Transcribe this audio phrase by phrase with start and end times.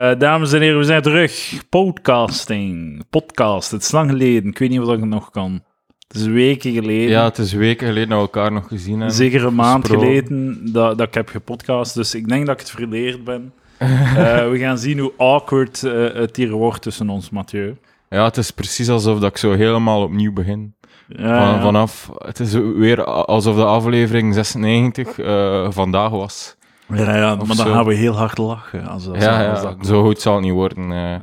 [0.00, 1.62] Eh, dames en heren, we zijn terug.
[1.68, 3.04] Podcasting.
[3.10, 3.70] Podcast.
[3.70, 4.50] Het is lang geleden.
[4.50, 5.62] Ik weet niet of ik het nog kan.
[6.08, 7.08] Het is weken geleden.
[7.10, 9.16] Ja, het is weken geleden dat we elkaar nog gezien hebben.
[9.16, 11.94] Zeker een maand geleden dat, dat ik heb gepodcast.
[11.94, 13.52] Dus ik denk dat ik het verleerd ben.
[13.78, 17.76] Eh, we gaan zien hoe awkward eh, het hier wordt tussen ons, Mathieu.
[18.08, 20.74] Ja, het is precies alsof dat ik zo helemaal opnieuw begin.
[21.08, 26.56] Ja, Van, vanaf, het is weer alsof de aflevering 96 eh, vandaag was.
[26.94, 27.72] Ja, ja, maar dan zo.
[27.72, 28.86] gaan we heel hard lachen.
[28.86, 30.92] Als, als, ja, als dat zo goed zal het niet worden.
[30.92, 31.14] eh.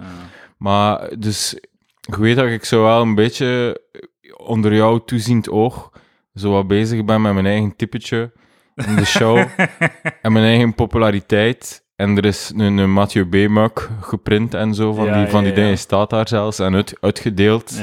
[0.57, 1.59] Maar dus,
[2.07, 3.81] ik weet dat ik zo wel een beetje
[4.37, 5.91] onder jouw toeziend oog
[6.35, 8.31] zo wat bezig ben met mijn eigen typetje
[8.75, 9.37] in de show
[10.21, 11.85] en mijn eigen populariteit.
[11.95, 15.49] En er is een, een Mathieu B-mug geprint en zo, van Ja, die, van die
[15.53, 15.55] ja.
[15.59, 17.81] dingen staat daar zelfs en uit, uitgedeeld.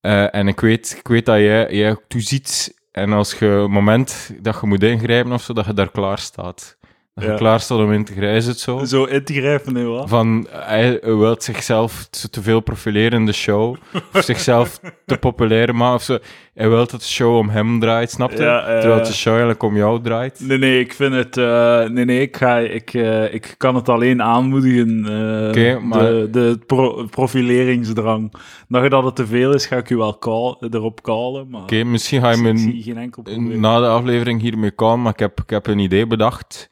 [0.00, 2.76] Eh, en ik weet, ik weet dat jij, jij toeziet.
[2.92, 6.18] En als je een moment dat je moet ingrijpen of zo, dat je daar klaar
[6.18, 6.77] staat.
[7.18, 7.38] Dat je Ja.
[7.38, 8.84] klaar staat om in te grijpen, is het zo?
[8.84, 10.08] Zo in te grijpen nu, wat?
[10.08, 13.76] Van, hij wil zichzelf te veel profileren in de show.
[14.14, 15.94] Of zichzelf te populair maken.
[15.94, 16.18] Of zo.
[16.54, 18.42] Hij wil dat de show om hem draait, snap je?
[18.42, 20.40] Ja, Terwijl de show eigenlijk om jou draait.
[20.46, 21.36] Nee, nee, ik vind het...
[21.36, 25.04] eh, nee, nee, ik, ga, ik, eh, ik kan het alleen aanmoedigen.
[25.06, 28.32] eh, Oké, maar- De, de pro- profileringsdrang.
[28.68, 31.60] Dat je dat het te veel is, ga ik u wel call, erop callen, maar...
[31.62, 35.66] Oké, misschien ga je me na de aflevering hiermee komen, maar ik heb, ik heb
[35.66, 36.70] een idee bedacht.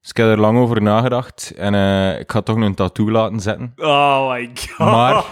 [0.00, 1.52] Dus ik heb er lang over nagedacht.
[1.56, 3.72] En eh, ik ga toch een tattoo laten zetten.
[3.76, 4.78] Oh my god.
[4.78, 5.24] Maar-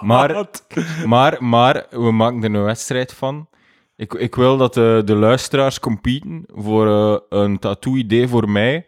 [0.00, 0.46] maar-
[1.06, 3.48] Maar, maar we maken er een wedstrijd van.
[3.96, 8.86] Ik, ik wil dat de, de luisteraars competen voor eh, een tattoo-idee voor mij.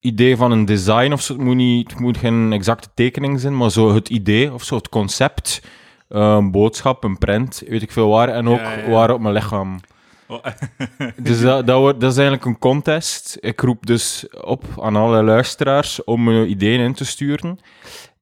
[0.00, 1.32] Idee van een design of zo.
[1.32, 4.74] Het moet, niet, het moet geen exacte tekening zijn, maar zo het idee of zo,
[4.76, 5.62] het concept.
[6.08, 8.28] eh, een boodschap, een print, weet ik veel waar.
[8.28, 8.90] En ook Ja, ja.
[8.90, 9.80] waar op mijn lichaam.
[10.28, 10.44] Oh.
[11.22, 13.36] Dus dat, dat, wordt, dat is eigenlijk een contest.
[13.40, 17.58] Ik roep dus op aan alle luisteraars om eh, ideeën in te sturen.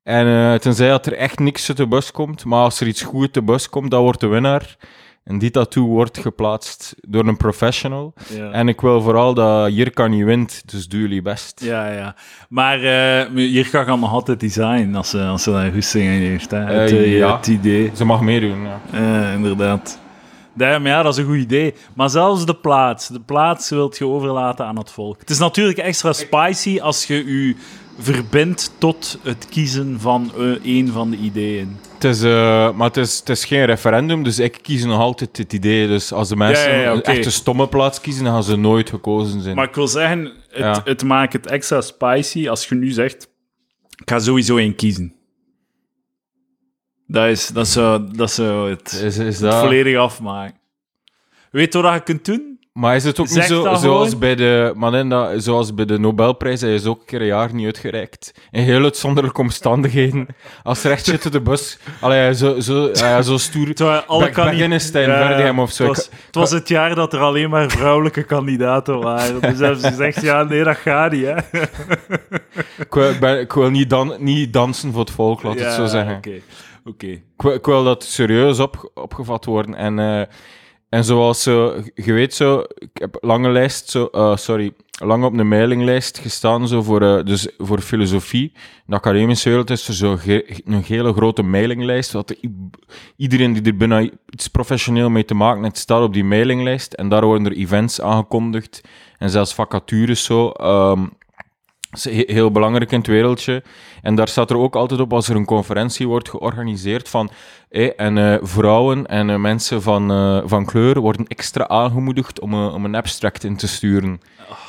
[0.02, 3.02] En eh, tenzij dat er echt niks uit de bus komt, maar als er iets
[3.02, 4.76] goed uit de bus komt, dan wordt de winnaar.
[5.24, 8.14] En die tattoo wordt geplaatst door een professional.
[8.34, 8.50] ja.
[8.50, 11.60] En ik wil vooral dat Jirka niet wint, dus doe jullie best.
[11.64, 12.14] ja, ja.
[12.48, 16.20] Maar eh, hier kan je nog altijd design als ze, als ze daar goesting in
[16.20, 16.50] heeft.
[16.50, 16.58] Hè.
[16.58, 17.36] Het, Eh, ja.
[17.36, 17.90] het idee.
[17.94, 18.80] Ze mag meedoen, ja.
[18.92, 20.00] Eh, inderdaad.
[20.56, 21.74] Ja, maar ja, dat is een goed idee.
[21.94, 23.08] Maar zelfs de plaats.
[23.08, 25.20] De plaats wilt je overlaten aan het volk.
[25.20, 27.54] Het is natuurlijk extra spicy als je je
[27.98, 31.76] verbindt tot het kiezen van eh, een van de ideeën.
[31.94, 35.36] Het is, eh, maar het is, het is geen referendum, dus ik kies nog altijd
[35.36, 35.86] het idee.
[35.86, 37.10] Dus als de mensen Ja, ja, ja, oké.
[37.10, 39.56] een echte stomme plaats kiezen, dan gaan ze nooit gekozen zijn.
[39.56, 43.28] Maar ik wil zeggen, het, het maakt het extra spicy als je nu zegt:
[43.96, 45.14] ik ga sowieso één kiezen.
[47.12, 50.56] Dat is, dat is, zo, dat is zo het, is, is het volledig afmaken.
[51.50, 52.50] Weet je wat je kunt doen?
[52.72, 54.18] Maar is het ook niet zo, zoals gewoon.
[54.18, 58.32] bij, de, zoals bij de Nobelprijs, hij is ook een keer een jaar niet uitgereikt.
[58.50, 60.26] In heel uitzonderlijke omstandigheden.
[60.62, 61.78] Als echt zit de bus.
[62.00, 62.90] Allee, zo, zo,
[63.22, 63.74] zo stoer.
[63.74, 65.84] Terwijl alle Beck- kandida- Beginnenstein, Ja, Verdegem of zo.
[65.86, 69.40] Het was, het was het jaar dat er alleen maar vrouwelijke kandidaten waren.
[69.40, 71.36] Dus hebben ze gezegd, ja, nee, dat gaat niet, hè.
[72.78, 75.64] Ik wil, ik ben- ik wil niet, dan, niet dansen voor het volk, laat ja,
[75.64, 76.16] het zo zeggen.
[76.16, 76.40] Oké,
[76.84, 77.06] oké.
[77.52, 79.74] Ik, wil, dat serieus op, opgevat worden.
[79.74, 80.22] En, eh,
[80.88, 84.72] en zoals zo, je weet zo, ik heb lange lijst, zo, eh, sorry,
[85.04, 88.52] lang op een mailinglijst gestaan zo voor, eh, dus voor filosofie.
[88.54, 90.16] In de academische wereld is er zo
[90.64, 92.12] een hele grote mailinglijst.
[92.12, 92.70] Wat i-
[93.16, 94.00] iedereen die er bijna
[94.30, 96.92] iets professioneel mee te maken heeft, staat op die mailinglijst.
[96.92, 98.80] En daar worden er events aangekondigd
[99.18, 100.48] en zelfs vacatures zo.
[100.50, 101.10] ehm, dat
[101.92, 103.62] is he- heel belangrijk in het wereldje.
[104.02, 107.30] En daar staat er ook altijd op als er een conferentie wordt georganiseerd van
[107.68, 112.54] hé, en eh, vrouwen en eh, mensen van, eh, van kleur worden extra aangemoedigd om,
[112.54, 114.20] een- om een abstract in te sturen.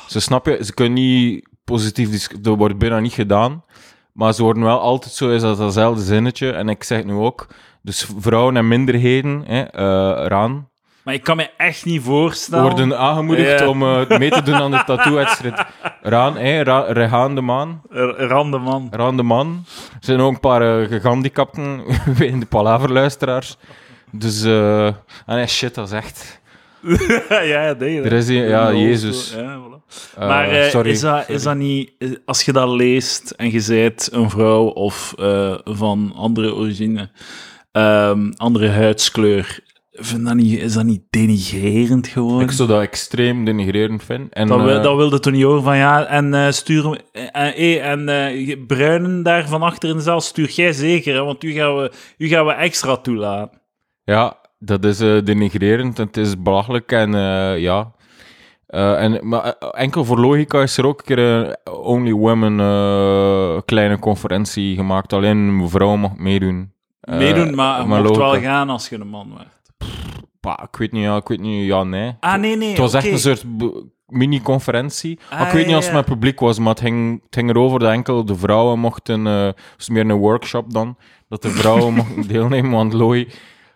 [0.08, 3.64] Ze snap je, ze kunnen niet positief, dat wordt bijna niet gedaan,
[4.12, 6.50] maar ze worden wel altijd zo, is dat datzelfde zinnetje.
[6.50, 7.46] En ik zeg het nu ook,
[7.82, 9.58] dus vrouwen en minderheden, eh,
[10.24, 10.68] eraan,
[11.04, 12.64] Maar ik kan me echt niet voorstellen...
[12.64, 15.64] worden aangemoedigd om eh, mee te doen aan de tattoo-wedstrijd.
[16.06, 17.82] Raan, hè, Ra- Rehaan de Maan.
[17.90, 18.88] R- Randeman.
[18.90, 19.64] Raan de man.
[19.90, 21.84] Er zijn ook een paar eh, gehandicapten
[22.32, 23.56] in de palaverluisteraars.
[24.10, 24.88] Dus, eh
[25.26, 26.40] nee, shit, dat is echt.
[27.28, 28.02] ja, ja, nee.
[28.02, 29.34] Er is ja, Jezus.
[29.36, 30.14] Ja, voilà.
[30.18, 30.90] Eh, maar eh, sorry.
[30.90, 31.92] is, dat, is dat niet...
[32.24, 35.14] Als je dat leest en je zijt een vrouw of
[35.64, 37.10] van andere origine,
[37.72, 39.60] ehm, andere huidskleur,
[39.96, 42.40] vind dat niet, is dat niet denigrerend gewoon?
[42.40, 44.30] Ik zou dat extreem denigrerend vinden.
[44.30, 47.76] En, Dat, wil, eh, dat wilde toch niet horen van ja, en eh stuur eh,
[47.78, 51.44] eh, en eh, bruinen daar van achter in de zaal stuur jij zeker, hè, want
[51.44, 53.60] u gaan we, u gaan we extra toelaten.
[54.04, 55.96] Ja, dat is denigrerend.
[55.98, 57.10] Het is belachelijk en
[57.60, 57.92] ja.
[58.66, 62.56] En, maar enkel voor logica is er ook een keer een Only Women
[63.64, 65.12] kleine conferentie gemaakt.
[65.12, 66.72] Alleen vrouwen mag meedoen.
[67.00, 69.53] Meedoen, maar logica- wel gaan als je een man werd.
[70.62, 72.16] Ik weet niet, ja, ik weet niet, ja, nee.
[72.20, 72.68] Ah, nee, nee.
[72.68, 73.44] Het was echt een soort
[74.06, 75.10] mini-conferentie.
[75.12, 77.78] Ik Ah, weet niet als het met publiek was, maar het ging, het ging erover
[77.78, 79.24] dat enkel de vrouwen mochten...
[79.24, 80.96] het was meer een workshop dan.
[81.28, 83.28] Dat de vrouwen mochten deelnemen, want Looi...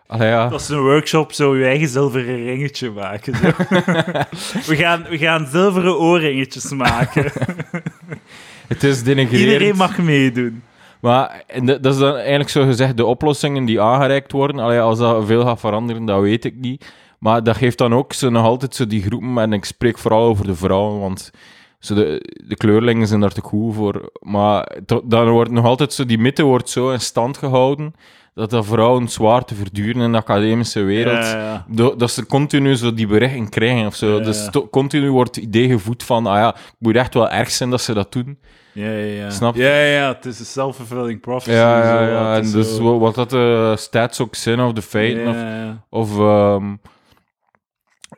[0.07, 0.47] Allee, ja.
[0.49, 3.35] Dat is een workshop, zo je eigen zilveren ringetje maken.
[3.35, 3.41] zo.
[4.71, 7.31] we, gaan, we gaan zilveren oorringetjes maken.
[8.67, 9.51] Het is denigrerend.
[9.51, 10.63] Iedereen mag meedoen.
[11.01, 14.59] Maar en dat is dan eigenlijk zo gezegd de oplossingen die aangereikt worden.
[14.59, 16.93] Allee, als dat veel gaat veranderen, dat weet ik niet.
[17.19, 20.45] Maar dat geeft dan ook nog altijd zo die groepen, en ik spreek vooral over
[20.45, 21.31] de vrouwen, want
[21.79, 24.11] de, de kleurlingen zijn daar te cool voor.
[24.19, 27.93] Maar dan wordt nog altijd zo, die mythe wordt zo in stand gehouden,
[28.39, 31.25] dat dat vrouwen zwaar te verduren in de academische wereld.
[31.25, 31.65] Ja, ja.
[31.67, 34.19] Do- dat ze continu zo die berichten krijgen of zo.
[34.21, 37.69] Dus continu wordt het idee gevoed van, ah ja, het moet echt wel erg zijn
[37.69, 38.39] dat ze dat doen.
[38.73, 39.29] Ja, ja, ja.
[39.29, 39.61] Snap je?
[39.63, 40.07] Ja, ja, ja.
[40.07, 41.55] Het is een self-fulfilling prophecy.
[41.57, 42.35] Ja, ja, ja.
[42.35, 45.85] En dus zo- wat, dat de stats ook zijn, of de feiten, Ja, of, ja.
[45.89, 46.75] of ehm,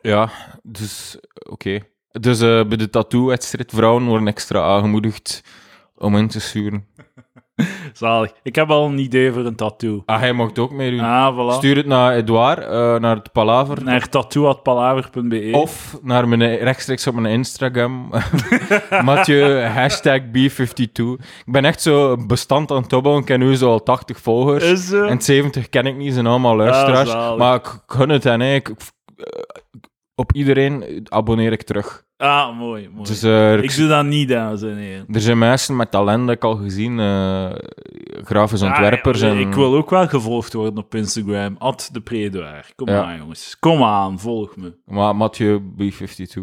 [0.02, 0.30] ja,
[0.62, 1.78] dus oké.
[2.10, 5.42] Dus eh, bij de tattoo-wedstrijd, vrouwen worden extra aangemoedigd
[5.96, 6.86] om in te sturen.
[7.92, 8.32] Zalig.
[8.42, 10.02] Ik heb al een idee voor een tattoo.
[10.06, 11.00] Ah, hij mocht ook meedoen.
[11.00, 11.56] Ah, voilà.
[11.56, 13.84] Stuur het naar Edouard, eh, naar het Palaver.
[13.84, 15.48] Naar tattoo.palaver.be.
[15.52, 18.10] Of naar mijn, rechtstreeks op mijn Instagram.
[19.04, 21.24] Mathieu, hashtag B52.
[21.44, 23.22] Ik ben echt zo bestand aan het opbouwen.
[23.22, 24.64] Ik ken nu zo al 80 volgers.
[24.64, 24.92] Is?
[24.92, 27.10] En 70 ken ik niet, ze zijn allemaal luisteraars.
[27.10, 27.38] zalig.
[27.38, 28.40] maar ik, gun het en.
[28.40, 28.70] Ik,
[30.14, 32.04] op iedereen abonneer ik terug.
[32.22, 33.06] Ah, mooi, mooi.
[33.08, 35.04] Dus eh, ik doe dat niet, dames en heren.
[35.12, 37.50] er zijn mensen met talent, dat ik al gezien, eh
[38.24, 39.20] grafisch ontwerpers.
[39.20, 41.56] En, Ik wil ook wel gevolgd worden op Instagram.
[41.58, 42.66] Ad de Predoir.
[42.76, 43.02] Kom Ja.
[43.04, 43.56] aan, jongens.
[43.60, 44.74] Kom aan, volg me.
[44.86, 46.42] Maar Mathieu B52.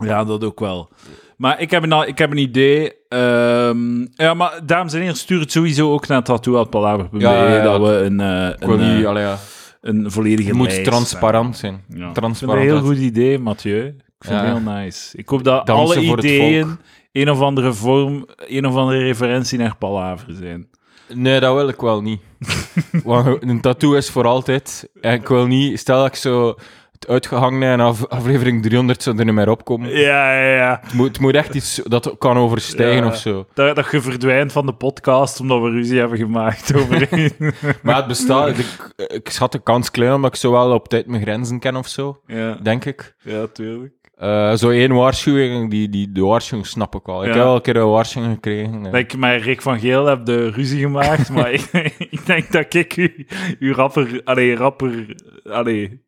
[0.00, 0.88] Ja, dat ook wel.
[1.36, 2.92] Maar ik heb een, ik heb een idee.
[3.08, 7.18] Ehm, ja, maar dames en heren, stuur het sowieso ook naar tattoo.palaver.be.
[7.18, 9.36] Ja, dat we een, eh, Ik wil een, niet, allee, ja.
[9.80, 11.84] een volledige Het moet lijst transparant zijn.
[12.12, 12.58] Transparant.
[12.60, 13.96] een heel goed idee, Mathieu.
[14.18, 14.44] Ik vind Ja.
[14.46, 15.16] het heel nice.
[15.18, 16.78] Ik hoop dat Dansen alle ideeën
[17.12, 20.68] een of andere vorm, een of andere referentie naar Palaver zijn.
[21.14, 22.20] Nee, dat wil ik wel niet.
[23.04, 24.88] Want een tattoo is voor altijd.
[25.00, 26.54] En ik wil niet, stel dat ik zo
[26.92, 29.90] het uitgehangen en af, aflevering 300 zou er niet meer opkomen.
[29.90, 30.80] Ja, ja, ja.
[30.82, 33.08] Het, moet, het moet echt iets dat kan overstijgen Ja.
[33.10, 33.46] of zo.
[33.54, 37.08] Dat, dat je verdwijnt van de podcast omdat we ruzie hebben gemaakt over
[37.82, 38.58] Maar het bestaat.
[38.58, 41.76] Ik, ik schat de kans klein omdat ik zo wel op tijd mijn grenzen ken
[41.76, 43.14] of zo, ja, denk ik.
[43.22, 43.92] ja, tuurlijk.
[44.16, 47.20] Eh, zo één waarschuwing, die, die, de waarschuwing snap ik wel.
[47.24, 47.34] Ik Ja.
[47.34, 48.82] heb wel een keer een waarschuwing gekregen.
[48.82, 51.68] Dat ik met Rick van Geel heb de ruzie gemaakt, maar ik,
[52.10, 53.26] ik denk dat ik u,
[53.58, 56.04] u rapper, allee, rapper, allee,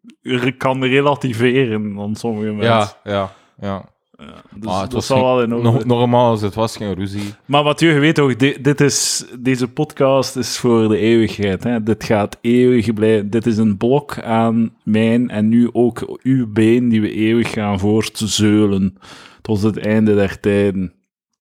[0.57, 2.65] kan relativeren dan sommige mensen.
[2.65, 3.85] ja, ja, ja.
[4.23, 5.63] Ja, dus Maar het was geen- wel in orde.
[5.71, 7.35] Nog, nogmaals, het was geen ruzie.
[7.45, 11.65] Maar wat je weet toch, dit, dit is, deze podcast is voor de eeuwigheid.
[11.65, 11.83] Hè?
[11.83, 13.31] Dit gaat eeuwig blijven.
[13.31, 17.79] Dit is een blok aan mijn en nu ook uw been die we eeuwig gaan
[17.79, 18.97] voortzeulen
[19.43, 20.93] tot het einde der tijden.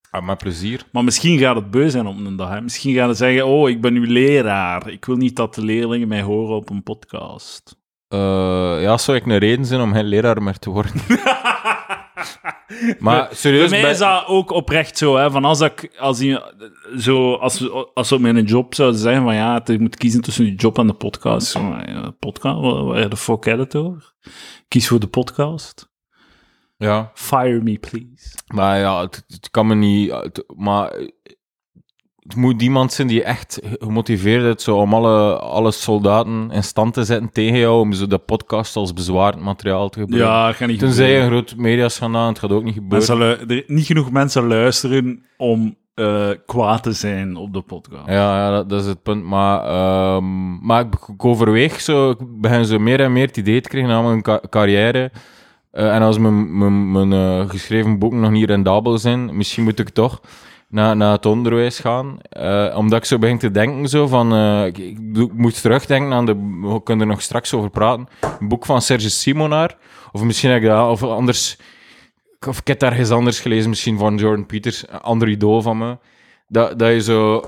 [0.10, 0.84] Ah, met plezier.
[0.92, 2.50] Maar misschien gaat het beu zijn op een dag.
[2.50, 2.62] Hè?
[2.62, 4.90] Misschien gaan ze zeggen, oh, ik ben uw leraar.
[4.90, 7.76] Ik wil niet dat de leerlingen mij horen op een podcast.
[8.08, 8.20] Eh,
[8.82, 10.92] ja, zou ik een reden zijn om geen leraar meer te worden?
[13.00, 15.16] maar serieus, Bij mij is dat ook oprecht zo.
[15.18, 15.32] Hè?
[15.32, 16.40] Van als, ik, als, die,
[16.98, 20.46] zo, als, als ze op mijn job zouden zeggen van ja, je moet kiezen tussen
[20.46, 21.48] je job en de podcast.
[21.48, 22.60] Zo, ja, podcast?
[22.62, 24.14] Waar de fuck het over?
[24.68, 25.90] Kies voor de podcast.
[26.78, 28.38] ja, Fire me, please.
[28.48, 30.12] maar ja, het, het kan me niet...
[30.12, 30.94] het- maar
[32.28, 36.94] het moet iemand zijn die echt gemotiveerd is zo, om alle, alle soldaten in stand
[36.94, 40.32] te zetten tegen jou, om zo de podcast als bezwaard materiaal te gebruiken.
[40.34, 41.22] Ja, dat gaat niet je gebeuren.
[41.22, 43.18] een groot mediaschandaal, het gaat ook niet gebeuren.
[43.18, 48.08] Mensen lu- er, niet genoeg mensen luisteren om eh, kwaad te zijn op de podcast.
[48.08, 49.24] Ja, ja dat, dat is het punt.
[49.24, 53.62] Maar, ehm, maar ik, ik overweeg zo, ik begin zo meer en meer het idee
[53.62, 55.12] te krijgen aan mijn ca- carrière.
[55.72, 59.80] Eh, en als mijn, mijn, mijn eh, geschreven boeken nog niet rendabel zijn, misschien moet
[59.80, 60.22] ik toch
[60.70, 62.18] naar, naar het onderwijs gaan.
[62.22, 64.98] Eh, omdat ik zo begin te denken zo van, eh, ik,
[65.34, 68.08] moet terugdenken aan de, we kunnen er nog straks over praten,
[68.40, 69.78] een boek van Serge Simonaar.
[70.12, 71.58] Of misschien heb ik dat, of anders,
[72.48, 75.98] of ik heb daar ergens anders gelezen, misschien van Jordan Peters, een ander van me.
[76.48, 77.42] Dat, dat je zo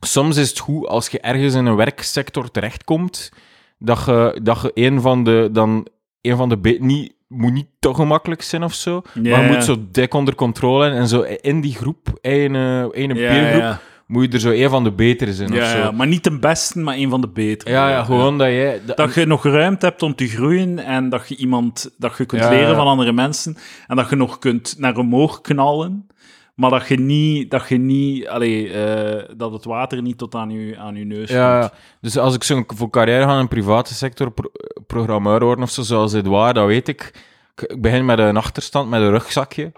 [0.00, 3.32] soms is het goed als je ergens in een werksector terechtkomt,
[3.78, 5.86] dat je, dat je een van de, dan,
[6.20, 9.76] een van de niet, moet niet te gemakkelijk zijn of zo, maar je moet zo
[9.90, 13.80] dik onder controle hebben en zo in die groep, in een, in een Ja, peergroep,
[14.06, 15.92] moet je er zo een van de betere zijn of zo.
[15.92, 17.70] maar niet de beste, maar een van de betere.
[17.70, 18.80] Ja, ja, gewoon dat jij...
[18.86, 22.24] dat- Dat je nog ruimte hebt om te groeien en dat je iemand dat je
[22.24, 26.06] kunt leren van andere mensen en dat je nog kunt naar omhoog knallen,
[26.54, 30.50] maar dat je niet, dat je niet, allee, eh, dat het water niet tot aan
[30.50, 31.72] je, aan je neus Ja, komt.
[31.72, 31.78] ja.
[32.00, 34.50] dus als ik zo voor carrière ga in de private sector, pro-
[34.86, 37.12] programmeur worden of zo, zoals Edouard, dat weet ik.
[37.56, 39.72] Ik- begin met een achterstand, met een rugzakje.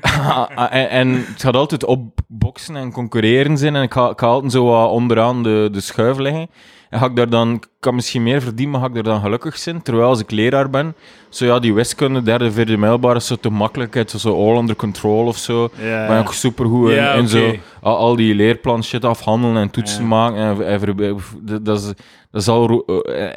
[0.70, 3.76] en, en het gaat altijd opboksen en concurreren zijn.
[3.76, 6.50] En ik ga, ik ga altijd zo wat onderaan de, de schuif liggen.
[6.96, 9.58] En ga ik daar dan, kan misschien meer verdienen, maar ga ik daar dan gelukkig
[9.58, 9.82] zijn?
[9.82, 10.94] Terwijl als ik leraar ben,
[11.28, 13.94] zo ja, die wiskunde, derde, vierde mijlbare, is zo te makkelijk.
[13.94, 15.68] Het is zo all under control of zo.
[15.80, 17.38] Ja, Ben ik supergoed in zo
[17.82, 20.38] al, al die leerplan shit afhandelen en toetsen maken.
[20.38, 20.96] En, en ver-
[21.40, 21.84] dat, dat, is,
[22.30, 23.34] dat is al eh, eh,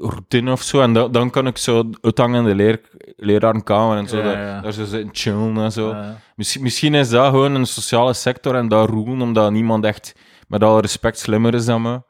[0.00, 0.80] routine of zo.
[0.80, 2.80] En da- dan kan ik zo uithangen in de leer,
[3.16, 4.16] lerarenkamer en zo.
[4.16, 4.60] Ja, daar- ja.
[4.60, 5.88] Daar zo zitten chillen en zo.
[5.88, 6.16] Ja.
[6.36, 10.14] Misschien, misschien is dat gewoon een sociale sector en daar roelen omdat niemand echt
[10.52, 12.00] met alle respect slimmer is dan me.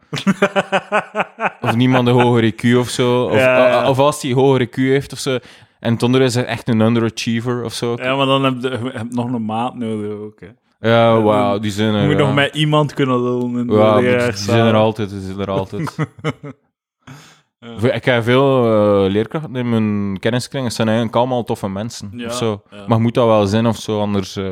[1.66, 3.24] of niemand een hoger IQ of zo.
[3.24, 3.88] Of, Ja, ja.
[3.88, 5.38] of als hij hoger IQ heeft of zo.
[5.80, 7.94] En het onder is echt een underachiever of zo.
[7.96, 10.40] Ja, maar dan heb je, je hebt nog een maat nodig ook.
[10.40, 10.48] Hè.
[10.90, 12.06] Ja, wauw, die zijn Je er.
[12.06, 12.24] moet ja.
[12.24, 13.58] nog met iemand kunnen lullen.
[13.58, 15.96] in Ja, die zijn er altijd, die zijn er altijd.
[17.92, 20.64] Ik heb veel eh, leerkrachten in mijn kenniskring.
[20.64, 22.10] Het zijn eigenlijk allemaal toffe mensen.
[22.16, 22.62] Ja, of zo.
[22.86, 24.36] Maar moet dat wel zijn of zo, anders...
[24.36, 24.44] eh,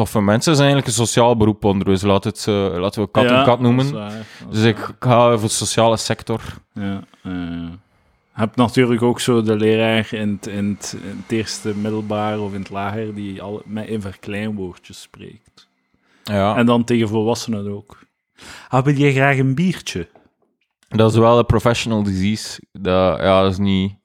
[0.00, 1.86] toffe mensen zijn eigenlijk een sociaal beroep onder.
[1.86, 3.92] Dus laat het, eh, laten we kat en kat noemen.
[3.92, 6.40] waar, Dus ik, ga voor de sociale sector.
[6.72, 7.68] Ja, je
[8.32, 12.52] hebt natuurlijk ook zo de leraar in het, in, het, in het eerste middelbaar of
[12.52, 15.68] in het lager die al met in verkleinwoordjes spreekt.
[16.24, 17.98] Ja, En dan tegen volwassenen ook.
[18.68, 20.08] Ah, wil jij graag een biertje?
[20.88, 22.60] dat is wel een professional disease.
[22.72, 23.98] Dat, ja, dat is niet...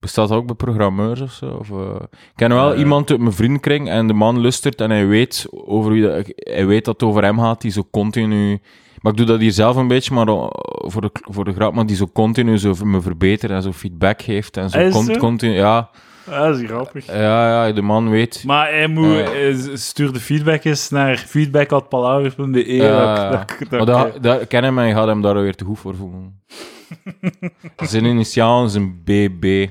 [0.00, 1.46] Bestaat dat ook bij programmeurs of zo?
[1.46, 2.78] Of, eh, Ik ken wel Eh.
[2.78, 6.66] iemand uit mijn vriendenkring en de man lustert en hij weet, over wie dat, hij
[6.66, 8.60] weet dat het over hem gaat, die zo continu...
[9.00, 10.48] Maar ik doe dat hier zelf een beetje, maar eh,
[10.80, 14.22] voor de, voor de grap, maar die zo continu zo me verbetert en zo feedback
[14.22, 15.12] geeft en zo, zo?
[15.18, 15.52] continu...
[15.52, 15.90] Ja,
[16.30, 17.06] Ah, dat is grappig.
[17.06, 18.42] ja, ja, de man weet...
[18.46, 19.24] Maar hij moet,
[19.74, 22.72] stuur de feedback eens naar feedback.palaver.be.
[22.74, 23.30] Ja, dat- ja.
[23.30, 25.94] dat- dat- Maar dat, ken hem en je gaat hem daar weer te goed voor
[25.96, 26.40] voelen.
[27.76, 29.68] Zijn initiaal is een BB,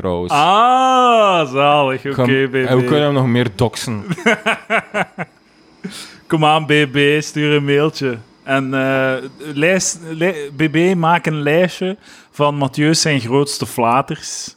[0.00, 0.32] trouwens.
[0.32, 2.06] Ah, zalig.
[2.06, 2.54] Oké, BB.
[2.54, 4.04] En we kunnen hem nog meer doxen.
[6.26, 8.18] Kom aan, BB, stuur een mailtje.
[8.42, 9.14] En eh,
[9.54, 11.96] lijst, li- BB, maak een lijstje
[12.30, 14.56] van Mathieu's zijn grootste flaters.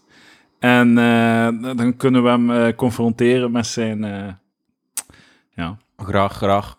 [0.59, 3.99] En eh, dan kunnen we hem eh, confronteren met zijn,
[5.55, 6.77] ja, Graag, graag.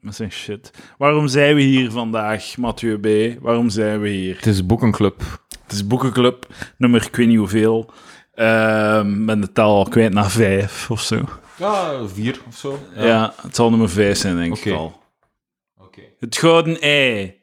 [0.00, 0.70] met zijn shit.
[0.98, 3.38] Waarom zijn we hier vandaag, Mathieu B?
[3.42, 4.36] Waarom zijn we hier?
[4.36, 5.22] Het is boekenclub.
[5.66, 6.46] Het is boekenclub,
[6.78, 7.90] nummer ik weet niet hoeveel.
[8.34, 11.24] Ehm ben de tel al kwijt naar vijf of zo.
[11.58, 12.78] Ja, vier of zo.
[12.94, 15.00] Ja, het zal nummer vijf zijn, denk ik al.
[15.78, 16.00] Oké.
[16.18, 17.34] Het Gouden Ei.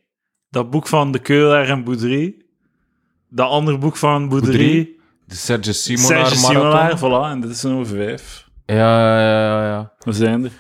[0.50, 2.36] Dat boek van de Keulaar en Boudry.
[3.30, 4.52] Dat andere boek van Boudry.
[4.52, 6.46] Boudry, De Serge Simonaar Serge.
[6.46, 7.32] Simonaar, voilà.
[7.32, 8.50] En dit is nummer vijf.
[8.66, 9.94] Ja, ja, ja, ja.
[10.00, 10.52] We zijn er.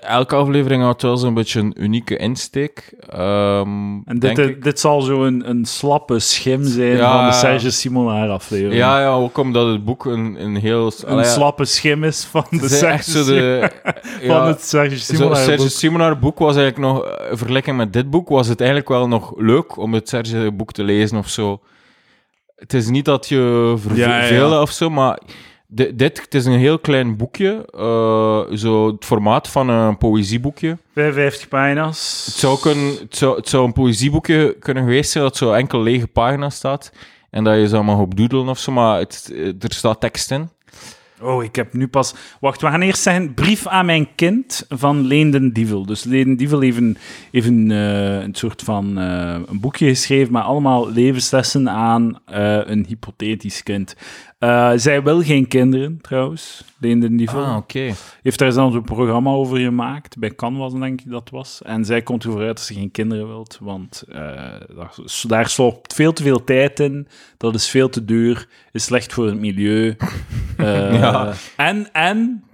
[0.00, 2.94] Elke aflevering had wel zo'n beetje een unieke insteek.
[3.08, 4.62] Ehm, En dit, ik.
[4.62, 7.32] dit zal zo een, een slappe schim zijn Ja, van de.
[7.32, 8.74] Serge Simonaar aflevering.
[8.74, 10.92] Ja, ja, ook omdat het boek een, een heel...
[11.04, 13.70] Een Allee, slappe schim is van de Serge.
[14.26, 16.38] Van het Serge Simonaar Serge boek.
[16.38, 19.76] Was eigenlijk nog, eh, in vergelijking met dit boek, was het eigenlijk wel nog leuk
[19.76, 21.60] om het Serge boek te lezen of zo.
[22.56, 24.60] Het is niet dat je verveelde ja.
[24.60, 25.18] of zo, maar
[25.74, 30.78] di- dit, het is een heel klein boekje, eh, zo het formaat van een poëzieboekje.
[30.94, 32.22] 55 pagina's.
[32.26, 35.82] Het zou, kunnen, het, zou, het zou een poëzieboekje kunnen geweest zijn dat zo enkel
[35.82, 36.92] lege pagina's staat
[37.30, 40.30] en dat je zo mag op doodelen of zo, maar het, eh, er staat tekst
[40.30, 40.48] in.
[41.20, 42.14] Oh, ik heb nu pas...
[42.40, 43.34] Wacht, we gaan eerst zeggen...
[43.34, 45.86] Brief aan mijn kind van Leenden Dievel.
[45.86, 46.96] Dus Leenden Dievel heeft een,
[47.30, 52.18] heeft een, eh, een soort van een boekje geschreven met allemaal levenslessen aan
[52.64, 53.96] een hypothetisch kind.
[54.44, 57.44] Eh, zij wil geen kinderen, trouwens, Leenden Dievel.
[57.44, 57.92] Ah, oké.
[58.22, 60.18] Heeft daar zelfs een programma over gemaakt.
[60.18, 61.62] Bij Canvas, denk ik dat was.
[61.62, 64.16] En zij komt ervoor uit dat ze geen kinderen wilt, want eh,
[64.76, 64.94] daar,
[65.26, 67.08] daar slopt veel te veel tijd in.
[67.36, 69.96] Dat is veel te duur, is slecht voor het milieu.
[70.56, 71.32] Eh, Ja.
[71.56, 72.44] En, en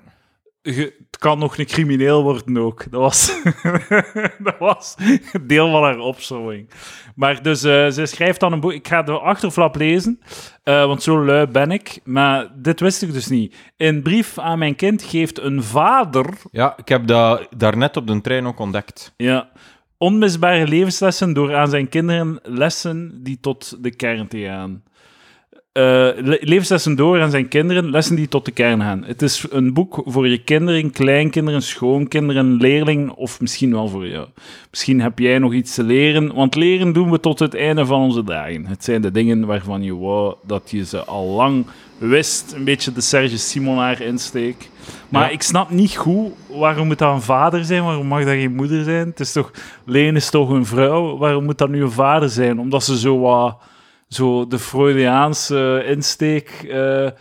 [1.20, 2.90] kan nog een crimineel worden ook.
[2.90, 3.40] Dat was,
[4.46, 4.94] dat was
[5.42, 6.68] deel van haar opzomming.
[7.14, 8.72] Maar dus, eh, ze schrijft dan een boek.
[8.72, 10.20] Ik ga de achterflap lezen,
[10.62, 12.00] eh, want zo lui ben ik.
[12.04, 13.56] Maar dit wist ik dus niet.
[13.76, 18.20] In brief aan mijn kind geeft een vader Ja, ik heb dat daarnet op de
[18.20, 19.14] trein ook ontdekt.
[19.16, 19.50] ja,
[19.98, 24.82] onmisbare levenslessen door aan zijn kinderen lessen die tot de kern te gaan.
[25.72, 25.82] Eh,
[26.16, 29.04] le- levenslessen door aan zijn kinderen, lessen die tot de kern gaan.
[29.04, 34.26] Het is een boek voor je kinderen, kleinkinderen, schoonkinderen, leerling, of misschien wel voor jou.
[34.70, 38.00] Misschien heb jij nog iets te leren, want leren doen we tot het einde van
[38.00, 38.66] onze dagen.
[38.66, 41.66] Het zijn de dingen waarvan je wou dat je ze al lang
[41.98, 42.52] wist.
[42.56, 44.70] Een beetje de Serge Simonaar insteek.
[45.08, 45.30] Maar Ja.
[45.30, 47.84] ik snap niet goed, waarom moet dat een vader zijn?
[47.84, 49.08] Waarom mag dat geen moeder zijn?
[49.08, 49.50] Het is toch,
[49.84, 51.16] Leen is toch een vrouw?
[51.16, 52.58] Waarom moet dat nu een vader zijn?
[52.60, 53.56] Omdat ze zo wat,
[54.14, 57.14] zo de Freudiaanse insteek Ja,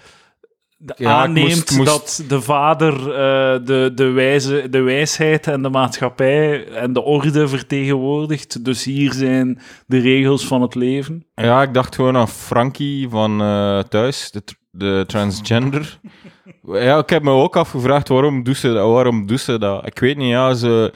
[0.96, 5.69] ik aanneemt moest- moest- dat de vader eh, de, de, wijze, de wijsheid en de
[5.69, 8.65] maatschappij en de orde vertegenwoordigt.
[8.65, 11.25] Dus hier zijn de regels van het leven.
[11.36, 14.31] Ja, ik dacht gewoon aan Frankie van eh, thuis,
[14.72, 16.00] de transgender.
[16.63, 18.91] ja, ik heb me ook afgevraagd waarom doet ze dat?
[18.91, 19.86] Waarom doet ze dat?
[19.88, 20.93] Ik weet niet, ja, ze,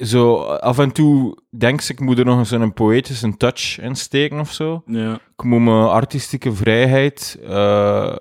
[0.00, 3.96] zo af en toe denk ik, ik moet er nog eens een poëtische touch in
[3.96, 4.82] steken of zo.
[4.86, 5.12] Ja.
[5.12, 8.14] Ik moet mijn artistieke vrijheid eh,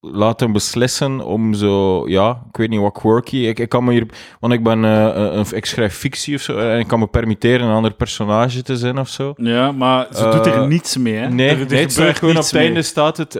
[0.00, 3.36] laten beslissen om zo, ja, ik weet niet wat quirky.
[3.36, 4.06] Ik, ik kan me hier,
[4.40, 7.66] want ik ben, eh, een, ik schrijf fictie of zo, en ik kan me permitteren
[7.66, 9.32] een ander personage te zijn of zo.
[9.36, 11.14] ja, maar ze doet er Eh, niets mee.
[11.14, 11.28] Hè?
[11.28, 13.36] Nee, er, er nee het gewoon op het einde staat het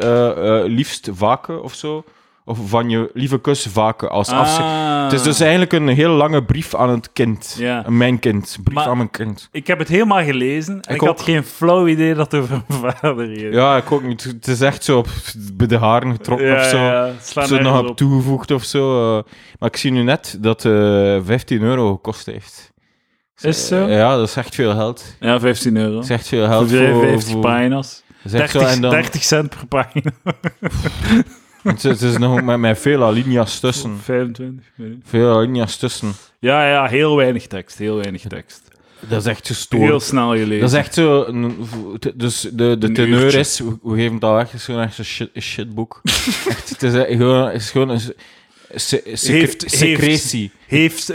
[0.66, 2.04] liefst vaken of zo.
[2.44, 4.28] Of van je lieve kus vaken als.
[4.28, 5.02] Ah.
[5.04, 7.54] Het is dus eigenlijk een heel lange brief aan het kind.
[7.58, 7.84] Ja.
[7.88, 8.56] Mijn kind.
[8.64, 9.48] Brief Maar- aan mijn kind.
[9.52, 12.62] Ik heb het helemaal gelezen en ik, Ik had geen flauw idee dat het over
[12.68, 13.54] een vader ging.
[13.54, 14.24] Ja, ik ook niet.
[14.24, 15.06] Het is echt zo op,
[15.52, 16.76] bij de haren getrokken of zo.
[16.76, 17.10] ja,
[17.46, 17.96] Zo nog op op.
[17.96, 19.16] toegevoegd of zo.
[19.18, 19.22] eh.
[19.58, 22.70] maar ik zie nu net dat het 15 euro gekost heeft.
[23.40, 23.86] Is zo?
[23.86, 25.16] Eh, ja, dat is echt veel geld.
[25.20, 25.94] Ja, 15 euro.
[25.94, 26.68] Dat is echt veel geld.
[26.68, 28.02] voor, 55 voor- pagina's.
[28.22, 30.10] dat is echt 30, zo, en dan, 30 cent per pagina.
[31.62, 33.98] Het, is- het is nog met, met veel alinea's tussen.
[33.98, 34.64] 25.
[34.74, 34.96] weet ik.
[35.04, 36.12] Veel alinea's tussen.
[36.38, 37.78] Ja, ja, heel weinig tekst.
[37.78, 38.62] Heel weinig tekst.
[39.08, 39.82] Dat is echt gestoord.
[39.82, 40.60] Heel snel gelezen.
[40.60, 41.26] Dat is echt zo.
[42.14, 44.98] Dus de, de teneur is, we we geven het al weg, het is gewoon echt
[44.98, 46.00] een shit, shitboek.
[46.48, 48.00] echt, het is gewoon, het is gewoon een
[48.74, 49.02] se-
[49.32, 50.50] Heeft- secretie.
[50.66, 51.06] Heeft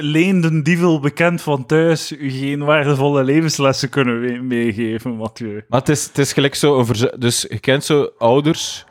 [0.41, 5.63] den Dievel bekend van thuis u geen waardevolle levenslessen kunnen meegeven, Mathieu?
[5.69, 8.85] Maar het is, het is gelijk zo, een dus je kent zo ouders,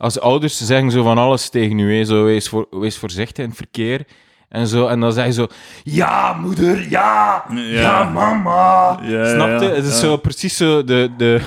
[0.00, 3.48] als ouders zeggen zo van alles tegen u, hè, zo, wees, voor, wees voorzichtig in
[3.50, 4.04] het verkeer.
[4.48, 5.46] En, zo, en dan zeg je zo,
[5.84, 8.04] ja moeder, ja, ja, Ja.
[8.04, 8.98] mama.
[9.02, 9.68] Ja, Snap je?
[9.68, 11.40] Het is zo precies zo de, de,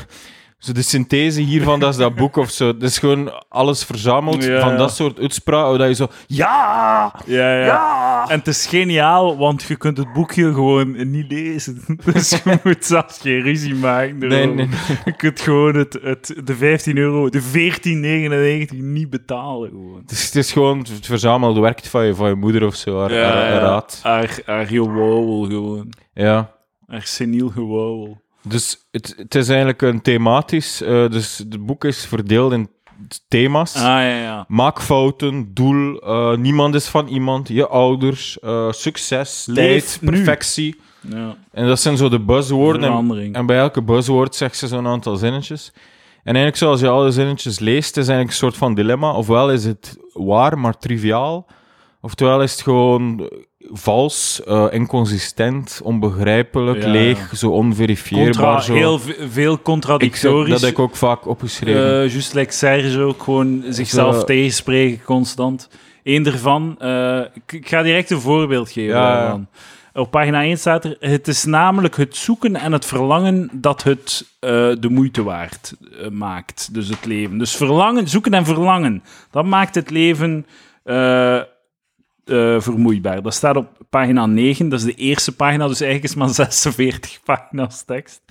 [0.63, 2.67] zo de synthese hiervan, dat is dat boek of zo.
[2.67, 4.78] Het is gewoon alles verzameld Ja, van ja.
[4.78, 7.65] dat soort uitspraken, dat je zo, ja, Ja, ja.
[7.65, 8.26] ja.
[8.28, 11.82] En het is geniaal, want je kunt het boekje gewoon niet lezen.
[12.13, 14.17] Dus je moet zelfs geen ruzie maken.
[14.17, 14.56] Nee, erover.
[14.56, 14.69] nee,
[15.06, 17.41] Je kunt gewoon het, het, de 15 euro, de
[18.71, 19.69] 14,99 niet betalen.
[19.69, 19.99] Gewoon.
[20.02, 22.99] Het is, het is gewoon het verzamelde werk van je, van je moeder of zo,
[22.99, 23.62] haar, haar-
[24.02, 24.41] haar.
[24.45, 25.93] Haar, gewoon.
[26.13, 26.52] Ja.
[26.88, 28.21] Haar seniel gewauwel.
[28.43, 30.82] Dus het, het is eigenlijk een thematisch.
[30.82, 32.69] eh, dus het boek is verdeeld in
[33.27, 33.75] thema's.
[33.75, 34.45] Ah, ja, ja.
[34.47, 40.79] Maakfouten, doel, eh, niemand is van iemand, je ouders, eh, succes, tijd, perfectie.
[41.10, 41.36] ja.
[41.51, 42.91] En dat zijn zo de buzzwoorden.
[43.34, 45.71] En bij elke buzzwoord zegt ze zo'n aantal zinnetjes.
[46.23, 49.12] En eigenlijk, zoals je alle zinnetjes leest, is eigenlijk een soort van dilemma.
[49.13, 51.47] Ofwel is het waar, maar triviaal.
[52.01, 53.29] Oftewel is het gewoon
[53.71, 56.89] vals, eh, inconsistent, onbegrijpelijk, Ja.
[56.89, 58.26] leeg, zo onverifieerbaar.
[58.34, 58.73] Contra, zo.
[58.73, 60.49] heel ve- veel ik, contradictorisch.
[60.52, 62.02] dat heb ik ook vaak opgeschreven.
[62.04, 65.69] Eh, Juist like Serge ook, gewoon zichzelf tegenspreken constant.
[66.04, 69.39] Eén daarvan, eh, ik, ik ga direct een voorbeeld geven Ja.
[69.93, 74.26] Op pagina 1 staat er, het is namelijk het zoeken en het verlangen dat het
[74.80, 75.73] de moeite waard
[76.12, 77.38] maakt, dus het leven.
[77.38, 80.45] Dus verlangen, zoeken en verlangen, dat maakt het leven
[82.26, 83.22] eh, vermoeibaar.
[83.22, 87.24] Dat staat op pagina 9, dat is de eerste pagina, dus eigenlijk is maar 46
[87.24, 88.22] pagina's tekst.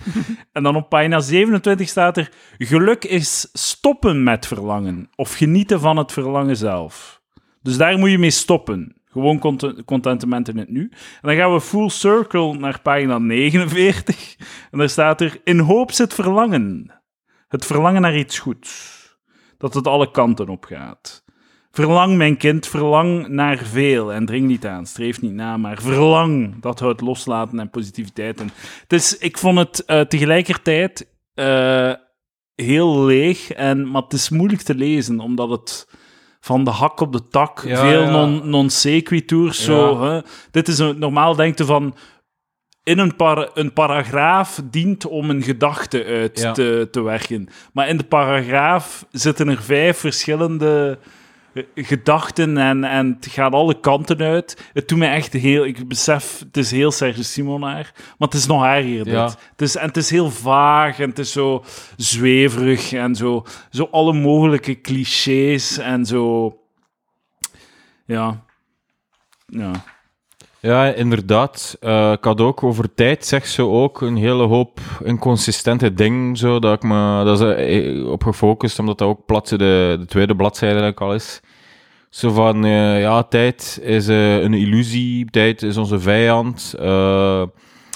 [0.51, 5.97] en dan op pagina 27 staat er, geluk is stoppen met verlangen, of genieten van
[5.97, 7.21] het verlangen zelf.
[7.61, 8.95] Dus daar moet je mee stoppen.
[9.05, 10.81] Gewoon cont- contentement in het nu.
[10.91, 14.35] En dan gaan we full circle naar pagina 49.
[14.71, 16.91] En daar staat er: In hoop zit verlangen.
[17.47, 19.01] Het verlangen naar iets goeds.
[19.57, 21.23] Dat het alle kanten op gaat.
[21.75, 24.13] Verlang, mijn kind, verlang naar veel.
[24.13, 26.61] En dring niet aan, streef niet na, maar verlang.
[26.61, 28.39] Dat houdt loslaten en positiviteit.
[28.39, 28.49] En
[28.87, 31.93] dus ik vond het eh, tegelijkertijd eh,
[32.55, 35.87] heel leeg, en, maar het is moeilijk te lezen, omdat het
[36.39, 38.11] van de hak op de tak, Ja, veel ja.
[38.11, 40.01] non, non sequiturs, zo.
[40.03, 40.21] Hè.
[40.51, 41.95] Dit is een, normaal denkte van...
[42.83, 47.47] In een, par, een paragraaf dient om een gedachte uit te, te werken.
[47.73, 50.99] Maar in de paragraaf zitten er vijf verschillende
[51.75, 54.69] gedachten en, en het gaat alle kanten uit.
[54.73, 55.65] Het doet me echt heel...
[55.65, 59.13] Ik besef, het is heel Serge Simonaar, maar het is nog erger, dit.
[59.13, 59.25] Ja.
[59.25, 61.63] Het is, en het is heel vaag en het is zo
[61.97, 66.57] zweverig en zo, zo alle mogelijke clichés en zo...
[68.05, 68.43] Ja.
[69.45, 69.71] Ja.
[70.65, 71.77] Ja, inderdaad.
[71.79, 76.35] Eh, ik had ook over tijd, zegt ze ook, een hele hoop inconsistente dingen.
[76.35, 79.57] Zo, dat ik me dat is, eh, op gefocust, omdat dat ook plat de,
[79.99, 81.41] de tweede bladzijde eigenlijk al is.
[82.13, 86.75] Zo van, eh, ja, tijd is eh, een illusie, tijd is onze vijand.
[86.79, 87.43] Eh,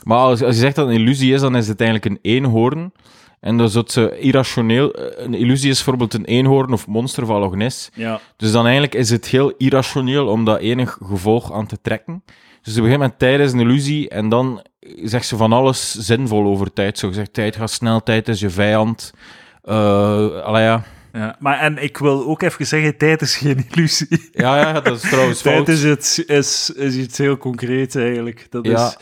[0.03, 2.31] maar als, als je zegt dat het een illusie is, dan is het eigenlijk een
[2.31, 2.91] eenhoorn.
[3.39, 4.95] En dat is het zo irrationeel.
[5.17, 7.89] Een illusie is bijvoorbeeld een eenhoorn of monster van Loch Ness.
[7.93, 8.19] Ja.
[8.37, 12.23] Dus dan eigenlijk is het heel irrationeel om dat enig gevolg aan te trekken.
[12.61, 14.61] Dus op een gegeven moment, tijd is een illusie en dan
[15.03, 16.97] zegt ze van alles zinvol over tijd.
[16.97, 19.13] Zo gezegd, tijd gaat snel, tijd is je vijand.
[19.63, 20.83] Allee, ja.
[21.17, 21.35] Ja.
[21.39, 24.29] Maar en ik wil ook even zeggen, tijd is geen illusie.
[24.31, 25.65] Ja, ja, dat is trouwens fout.
[25.65, 28.47] Tijd is, het, is, is iets heel concreets eigenlijk.
[28.49, 28.85] Dat Ja.
[28.85, 28.95] is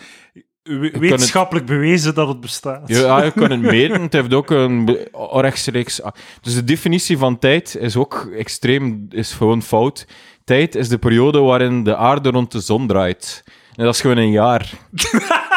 [0.63, 2.82] we- wetenschappelijk bewezen dat het bestaat.
[2.88, 4.01] Ja, je kunt het meten.
[4.01, 4.97] Het heeft ook een
[5.32, 6.01] rechtstreeks...
[6.41, 10.06] Dus de definitie van tijd is ook extreem, is gewoon fout.
[10.43, 13.43] Tijd is de periode waarin de aarde rond de zon draait.
[13.75, 14.69] En dat is gewoon een jaar.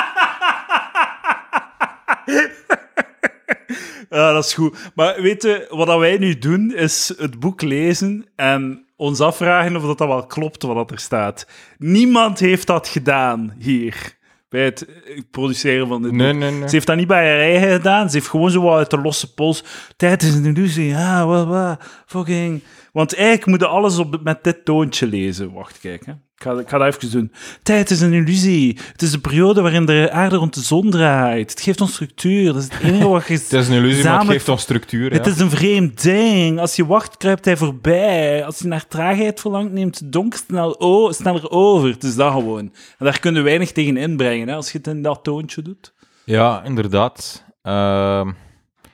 [4.11, 4.91] Ja, dat is goed.
[4.95, 9.77] Maar weet je, wat dat wij nu doen, is het boek lezen en ons afvragen
[9.77, 11.47] of dat, dat wel klopt wat er staat.
[11.79, 14.17] Niemand heeft dat gedaan hier,
[14.49, 16.41] bij het eh, produceren van dit Nee, boek.
[16.41, 16.69] nee, nee.
[16.69, 18.11] Ze heeft dat niet bij haar eigen gedaan.
[18.11, 19.65] Ze heeft gewoon zo wat uit de losse pols.
[19.97, 20.87] Tijd is een illusie.
[20.89, 22.63] Ja, wat, wat, fucking...
[22.93, 25.53] Want eigenlijk moet je alles op, met dit toontje lezen.
[25.53, 26.07] Wacht, kijk.
[26.07, 26.13] Hè.
[26.39, 27.33] Ik, ga, ik ga dat even doen.
[27.63, 28.79] Tijd is een illusie.
[28.93, 31.51] Het is de periode waarin de aarde rond de zon draait.
[31.51, 32.53] Het geeft ons structuur.
[32.53, 33.33] Dat is het enige wat je...
[33.33, 35.13] Het is een illusie, maar het geeft toch structuur.
[35.13, 35.31] Het ja.
[35.31, 36.61] is een vreemd ding.
[36.61, 38.45] Als je wacht, kruipt hij voorbij.
[38.45, 41.89] Als je naar traagheid verlangt, neemt het donker snel sneller over.
[41.89, 42.73] Het is dat gewoon.
[42.99, 45.93] En daar kun je weinig tegen inbrengen, hè, als je het in dat toontje doet.
[46.25, 47.45] Ja, inderdaad.
[47.63, 48.29] Ehm,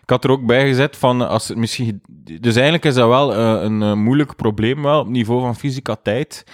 [0.03, 2.01] ik had er ook bij gezet van als het misschien.
[2.41, 5.97] Dus eigenlijk is dat wel eh, een eh, moeilijk probleem wel op niveau van fysica
[6.03, 6.45] tijd.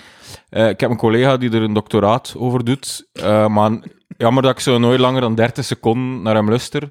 [0.48, 3.70] Eh, ik heb een collega die er een doctoraat over doet, eh, maar
[4.16, 6.90] jammer dat ik zo nooit langer dan 30 seconden naar hem luister.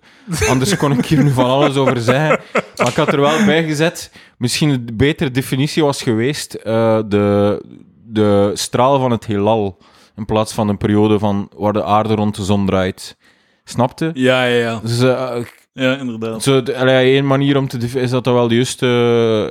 [0.49, 2.39] Anders kon ik hier nu van alles over zeggen.
[2.77, 4.11] Maar ik had er wel bij gezet.
[4.37, 7.61] Misschien een betere definitie was geweest eh, de,
[8.05, 9.77] de straal van het heelal
[10.15, 13.17] in plaats van een periode van waar de aarde rond de zon draait.
[13.63, 14.11] Snapte?
[14.13, 14.79] Ja, ja, ja.
[14.83, 14.99] Dus
[15.79, 16.43] Ja, inderdaad.
[16.43, 18.85] zo, de- allee, één manier om te is dat dan wel de juiste,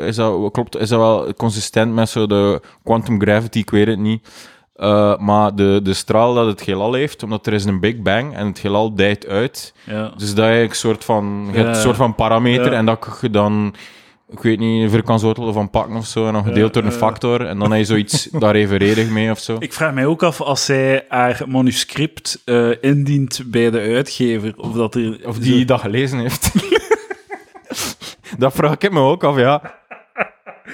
[0.01, 3.87] eh, is dat, klopt, is dat wel consistent met zo de quantum gravity, ik weet
[3.87, 4.29] het niet.
[4.75, 8.35] Eh, maar de, de straal dat het heelal heeft, omdat er is een Big Bang
[8.37, 9.75] en het heelal dijt uit.
[9.87, 10.13] Ja.
[10.17, 11.75] Dus dat je een soort van, je hebt Ja.
[11.75, 13.75] een soort van parameter en dat je dan,
[14.31, 17.47] ik weet niet, een vierkantswortel van pakken of zo en dan gedeeld door een factor
[17.47, 19.57] en dan heb je zoiets daar evenredig mee of zo.
[19.59, 24.73] Ik vraag mij ook af, als zij haar manuscript eh, indient bij de uitgever, of
[24.73, 25.21] dat er...
[25.27, 26.53] Of die dat gelezen heeft.
[28.39, 29.77] dat vraag ik me ook af, ja.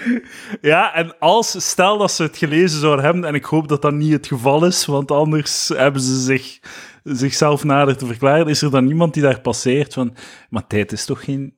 [0.60, 3.92] Ja, en als, stel dat ze het gelezen zouden hebben, en ik hoop dat dat
[3.92, 6.58] niet het geval is, want anders hebben ze zich,
[7.02, 10.16] zichzelf nader te verklaren, is er dan niemand die daar passeert van,
[10.50, 11.54] maar tijd is toch geen...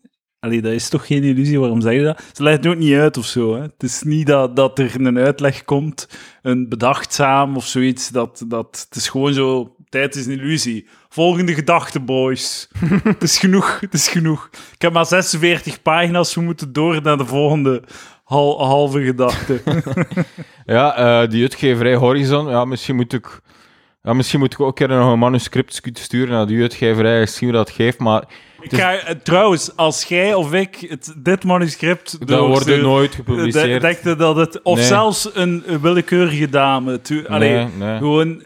[0.47, 2.23] Allee, dat is toch geen illusie, waarom zeg je dat?
[2.33, 3.55] Ze legt het ook niet uit of zo.
[3.55, 3.63] Hè?
[3.63, 6.09] Het is niet dat, dat er een uitleg komt,
[6.43, 10.87] een bedachtzaam of zoiets, dat, dat, het is gewoon zo, tijd is een illusie.
[11.09, 12.69] Volgende gedachte, boys.
[13.03, 14.49] het is genoeg, het is genoeg.
[14.75, 17.83] Ik heb maar 46 pagina's, we moeten door naar de volgende
[18.25, 19.61] hal- halve gedachte.
[20.67, 23.41] Ja, eh, die uitgeverij Horizon, ja, misschien moet ik...
[24.03, 27.29] Ja, misschien moet ik ook een keer nog een manuscript sturen naar die uitgeverij en
[27.29, 28.25] zien hoe dat geeft, maar
[28.61, 33.14] Ik ga, eh, trouwens, als jij of ik het, dit manuscript dat wordt doorsturen, nooit
[33.14, 33.64] gepubliceerd.
[34.03, 34.62] Je dat het...
[34.62, 34.87] Of Nee.
[34.87, 37.01] zelfs een, een willekeurige dame.
[37.29, 37.99] Allee, nee.
[37.99, 38.42] Gewoon...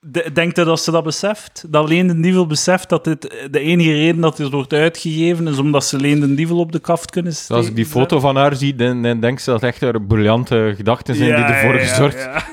[0.00, 1.64] de- Denkt je dat ze dat beseft?
[1.68, 5.58] Dat Leen de Dievel beseft dat dit de enige reden dat dit wordt uitgegeven is
[5.58, 7.56] omdat ze Leen de Dievel op de kaft kunnen steken?
[7.56, 10.72] Als ik die foto van haar zie, dan, dan denk ze dat echt er briljante
[10.76, 12.44] gedachten zijn die ervoor ja, gezorgd ja.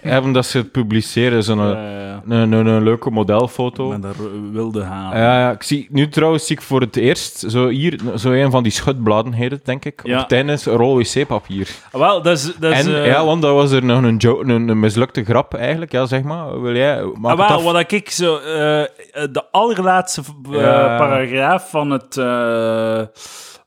[0.10, 1.42] hebben dat ze het publiceren.
[1.42, 2.22] Zo'n Ja, ja.
[2.28, 3.88] een, een, een leuke modelfoto.
[3.88, 4.14] Maar daar
[4.52, 5.16] wilde gaan.
[5.16, 8.50] Ja, ja, ik zie, nu trouwens zie ik voor het eerst zo hier, zo een
[8.50, 10.00] van die schutbladen heet het, denk ik.
[10.04, 10.16] Ja.
[10.16, 11.68] Op het einde is een rol wc-papier.
[11.92, 12.52] Wel, dat is...
[12.58, 15.24] Dat is En eh, ja, want dat was er nog een, joke, een, een mislukte
[15.24, 16.60] grap eigenlijk, ja, zeg maar.
[16.62, 16.87] Wil jij,
[17.20, 18.36] maak Ah, wat ik zo...
[18.36, 18.42] eh,
[19.32, 20.22] de allerlaatste
[20.52, 20.96] eh, Ja.
[20.98, 23.02] paragraaf van het, eh,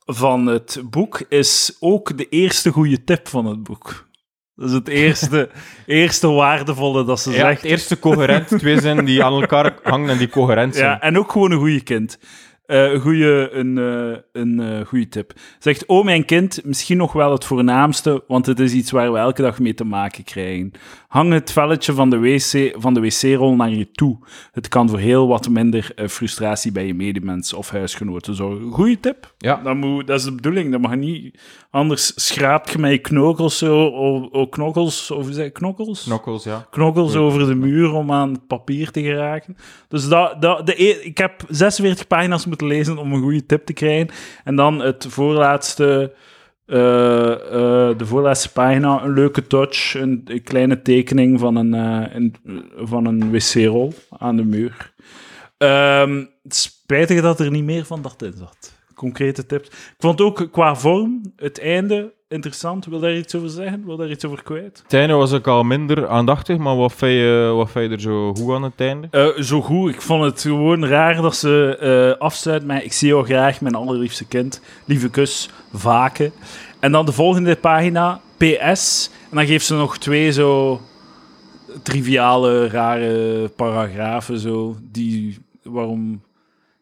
[0.06, 4.10] van het boek is ook de eerste goede tip van het boek.
[4.56, 5.50] Dat is het eerste,
[5.86, 7.62] eerste waardevolle dat ze Ja, zegt.
[7.62, 10.90] het eerste coherent, twee zinnen die aan elkaar hangen en die coherent zijn.
[10.90, 12.20] Ja, en ook gewoon een goede kind.
[12.66, 15.34] Eh, een goede een, eh, een eh, goeie tip.
[15.60, 19.18] Zegt, oh mijn kind, misschien nog wel het voornaamste, want het is iets waar we
[19.18, 20.72] elke dag mee te maken krijgen.
[21.12, 24.17] Hang het velletje van de, wc, van de wc-rol naar je toe.
[24.52, 28.71] Het kan voor heel wat minder eh, frustratie bij je medemens of huisgenoten zorgen.
[28.71, 29.34] Goeie tip.
[29.38, 29.62] Ja.
[29.63, 31.39] Dat, moet, dat is de bedoeling, dat mag niet...
[31.71, 33.86] Anders schraapt je met je knokkels zo...
[33.86, 36.04] O, o, knokkels, of zeg knokkels?
[36.04, 36.67] Knuckles, ja.
[36.69, 39.58] knokkels over de muur om aan het papier te geraken.
[39.88, 43.65] Dus dat, dat, de, e- ik heb 46 pagina's moeten lezen om een goede tip
[43.65, 44.10] te krijgen.
[44.43, 46.13] En dan het voorlaatste,
[46.72, 52.36] eh, eh, de voorlaatste pagina, een leuke touch, een, kleine tekening van een, eh, een,
[52.76, 54.94] van een wc-rol aan de muur.
[55.58, 58.74] Ehm, spijtig dat er niet meer van dat in zat.
[58.96, 59.68] Concrete tips.
[59.68, 62.86] Ik vond ook qua vorm het einde interessant.
[62.86, 63.84] Wil daar iets over zeggen?
[63.86, 64.80] Wil daar iets over kwijt?
[64.84, 68.34] Het einde was ook al minder aandachtig, maar wat vind je, wat je er zo
[68.34, 69.08] goed aan het einde?
[69.12, 69.94] Eh, zo goed.
[69.94, 71.78] Ik vond het gewoon raar dat ze
[72.17, 74.62] eh afsluit met ik zie jou graag, mijn allerliefste kind.
[74.86, 76.32] Lieve kus, vaken.
[76.80, 79.10] En dan de volgende pagina, PS.
[79.30, 80.82] En dan geeft ze nog twee zo
[81.84, 84.39] triviale, rare paragrafen.
[84.39, 86.22] Zo, die, waarom...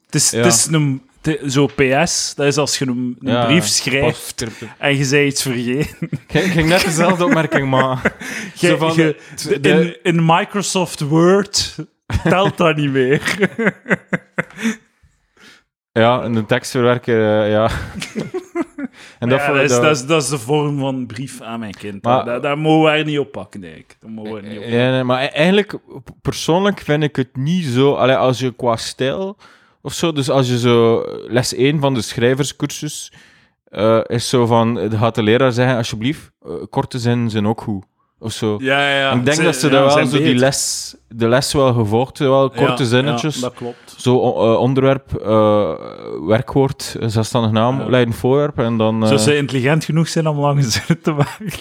[0.05, 0.37] Het is, Ja.
[0.37, 1.01] het is een...
[1.21, 4.45] te- Zo PS, dat is als je een, een Ja, brief schrijft
[4.77, 6.09] en je zei iets vergeten.
[6.27, 7.69] Ik ging net dezelfde opmerking,
[8.55, 9.15] Zo van, de-
[9.61, 11.75] in, in Microsoft Word
[12.23, 13.21] telt dat niet meer.
[15.91, 17.69] Ja, en de tekstverwerker, eh, ja.
[19.19, 21.73] en dat, ja, is, dat- dat, is, dat is de vorm van brief aan mijn
[21.73, 22.03] kind.
[22.03, 23.97] Maar- daar, daar mogen we er niet op pakken, denk ik.
[23.99, 24.77] Daar mogen we niet op pakken.
[24.79, 25.73] Ja, nee, maar e- eigenlijk,
[26.21, 27.93] persoonlijk vind ik het niet zo...
[27.93, 29.37] Allee, als je qua stijl
[29.81, 31.03] of zo, dus als je zo...
[31.27, 33.11] Les 1 van de schrijverscursus
[33.63, 34.91] eh, is zo van...
[34.91, 37.85] Gaat de leraar zeggen, alsjeblieft, eh, korte zinnen zijn ook goed.
[38.21, 38.57] Of zo.
[38.61, 39.11] Ja, ja, ja.
[39.11, 42.49] ik denk Ze- dat ze daar wel zo die les, de les wel gevolgd, wel
[42.49, 43.35] korte zinnetjes.
[43.35, 43.95] Ja, dat klopt.
[43.97, 45.73] Zo eh, onderwerp, eh,
[46.27, 49.07] werkwoord, eh, zelfstandig naam, leidend voorwerp en dan...
[49.07, 51.59] Zou ze intelligent genoeg zijn om lange zinnen te maken?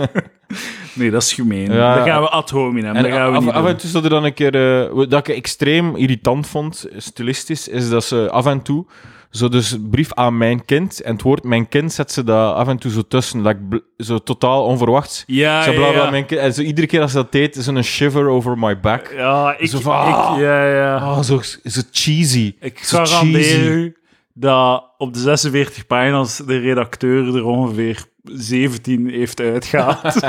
[0.94, 1.68] nee, dat is gemeen.
[1.68, 2.96] Dan gaan we ad hominem.
[2.96, 4.94] En Dat gaan we af, niet af en toe zat er dan een keer...
[4.94, 8.86] wat ik extreem irritant vond, stilistisch, is dat ze af en toe...
[9.32, 12.68] Zo dus brief aan mijn kind, en het woord mijn kind zet ze daar af
[12.68, 13.42] en toe zo tussen.
[13.42, 15.24] Like, bl- zo totaal onverwachts.
[15.26, 16.10] Ja, zo bla bla, ja.
[16.10, 16.40] mijn kind.
[16.40, 19.12] En zo iedere keer als ze dat deed, is een shiver over my back.
[19.16, 19.68] Ja, ik...
[19.68, 20.38] Zo van, ik ah.
[20.38, 20.96] ja, ja.
[20.96, 22.54] Oh, zo, zo cheesy.
[22.60, 23.68] Ik Zo garandeer cheesy.
[23.68, 23.96] u
[24.34, 30.14] dat op de 46 pagina's de redacteur er ongeveer 17 heeft uitgehaald.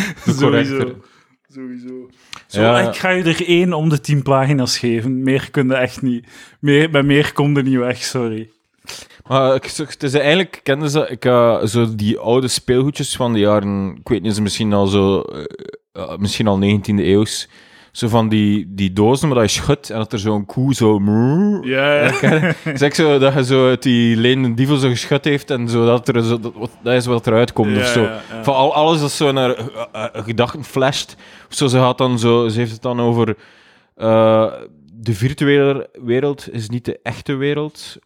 [0.38, 0.94] Sowieso.
[1.48, 2.08] Sowieso.
[2.50, 2.88] Zo, Ja.
[2.88, 5.22] Ik ga je er één om de 10 pagina's geven.
[5.22, 6.26] Meer kun je echt niet.
[6.60, 8.50] Meer, bij meer kom je niet weg, sorry.
[9.26, 13.38] Maar ik, het is eigenlijk, kenden ze, ik, eh, zo die oude speelgoedjes van de
[13.38, 15.44] jaren, ik weet niet, ze misschien al zo, eh,
[15.92, 17.48] eh, misschien al 19e eeuws.
[17.92, 21.00] Zo van die, die dozen, maar dat je schudt en dat er zo'n koe zo...
[21.62, 22.54] Ja, ja.
[22.74, 26.08] Zeg zo dat je zo uit die lenen dievel zo geschud heeft en zo dat
[26.08, 28.02] er zo, dat, dat is wat eruit komt Ja, of zo.
[28.02, 28.20] ja.
[28.42, 31.16] Van al, alles dat zo naar eh, eh, eh, gedachten flasht.
[31.48, 33.36] Zo, ze, gaat dan zo, ze heeft het dan over...
[34.92, 37.98] de virtuele wereld is niet de echte wereld.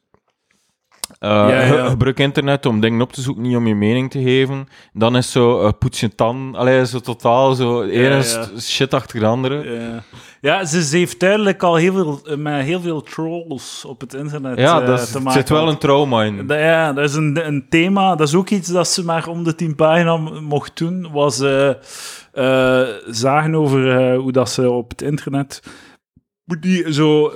[1.24, 1.66] Ja, ja.
[1.66, 4.66] ge- Gebruik internet om dingen op te zoeken, niet om je mening te geven.
[4.92, 6.10] Dan is zo eh, poets je.
[6.52, 7.84] Allee, zo totaal zo.
[7.84, 8.46] Ja, ja.
[8.60, 9.72] shit achter de andere.
[9.80, 10.02] Ja,
[10.40, 14.14] ja ze, ze heeft duidelijk al heel veel, eh, met heel veel trolls op het
[14.14, 15.32] internet Ja, dat is, te maken.
[15.40, 16.46] zit wel een trauma in.
[16.46, 18.14] Dat- ja, dat is een, een thema.
[18.14, 21.06] Dat is ook iets dat ze maar om de tien pagina mocht doen.
[21.12, 21.36] Was
[23.06, 25.62] zagen over hoe dat ze op het internet...
[26.60, 27.32] Die zo...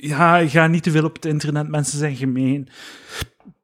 [0.00, 1.68] ja, ga niet te veel op het internet.
[1.68, 2.68] Mensen zijn gemeen.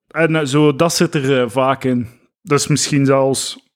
[0.09, 2.09] En eh, zo, dat zit er eh, vaak in.
[2.43, 3.69] Dat is misschien zelfs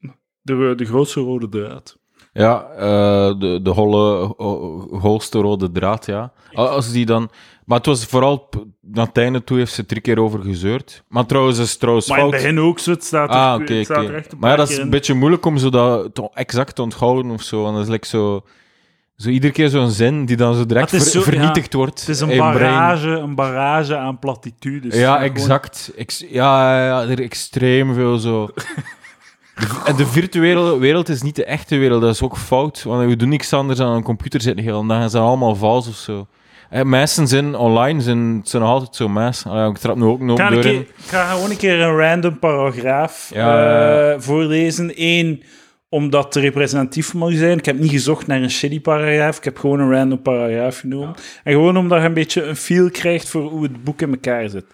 [0.42, 1.98] de, de grootste rode draad.
[2.32, 6.32] Ja, eh, de, de holle, ho- holste rode draad, ja.
[6.52, 7.30] Al- Als die dan...
[7.64, 8.48] Maar het was vooral...
[8.80, 11.04] Naar het einde toe heeft ze drie keer over gezeurd.
[11.08, 12.90] Maar trouwens, is het trouwens Maar in het begin ook zo.
[12.90, 14.90] Het staat er, Ah, het staat er echt een Maar ja, dat is een in.
[14.90, 17.62] beetje moeilijk om zo dat exact te onthouden of zo.
[17.62, 18.44] Want dat is like zo...
[19.16, 22.00] Zo iedere keer zo'n zin die dan zo direct ver- zo- ja, vernietigd wordt.
[22.00, 22.40] Het is een brein.
[22.52, 24.94] barrage, een barrage aan platitudes.
[24.94, 25.92] Ja, Gewoon- exact.
[25.96, 28.48] Ex- ja, ja, er extreem veel zo.
[29.54, 32.82] De- En de virtuele wereld is niet de echte wereld, dat is ook fout.
[32.82, 35.88] Want we doen niks anders dan aan een computer zitten dag en zijn allemaal vals
[35.88, 36.26] of zo.
[36.70, 39.46] En mensen zijn online, zijn, zijn nog altijd zo mes.
[39.46, 40.20] Allee, ik trap nu ook
[40.62, 40.80] keer, in.
[40.80, 44.10] ik ga gewoon een keer een random paragraaf Ja.
[44.12, 44.92] eh, voorlezen.
[44.94, 45.42] Eén,
[45.94, 47.58] omdat het representatief moet zijn.
[47.58, 49.36] Ik heb niet gezocht naar een shitty paragraaf.
[49.36, 51.14] Ik heb gewoon een random paragraaf genomen.
[51.44, 54.48] En gewoon omdat je een beetje een feel krijgt voor hoe het boek in elkaar
[54.48, 54.64] zit.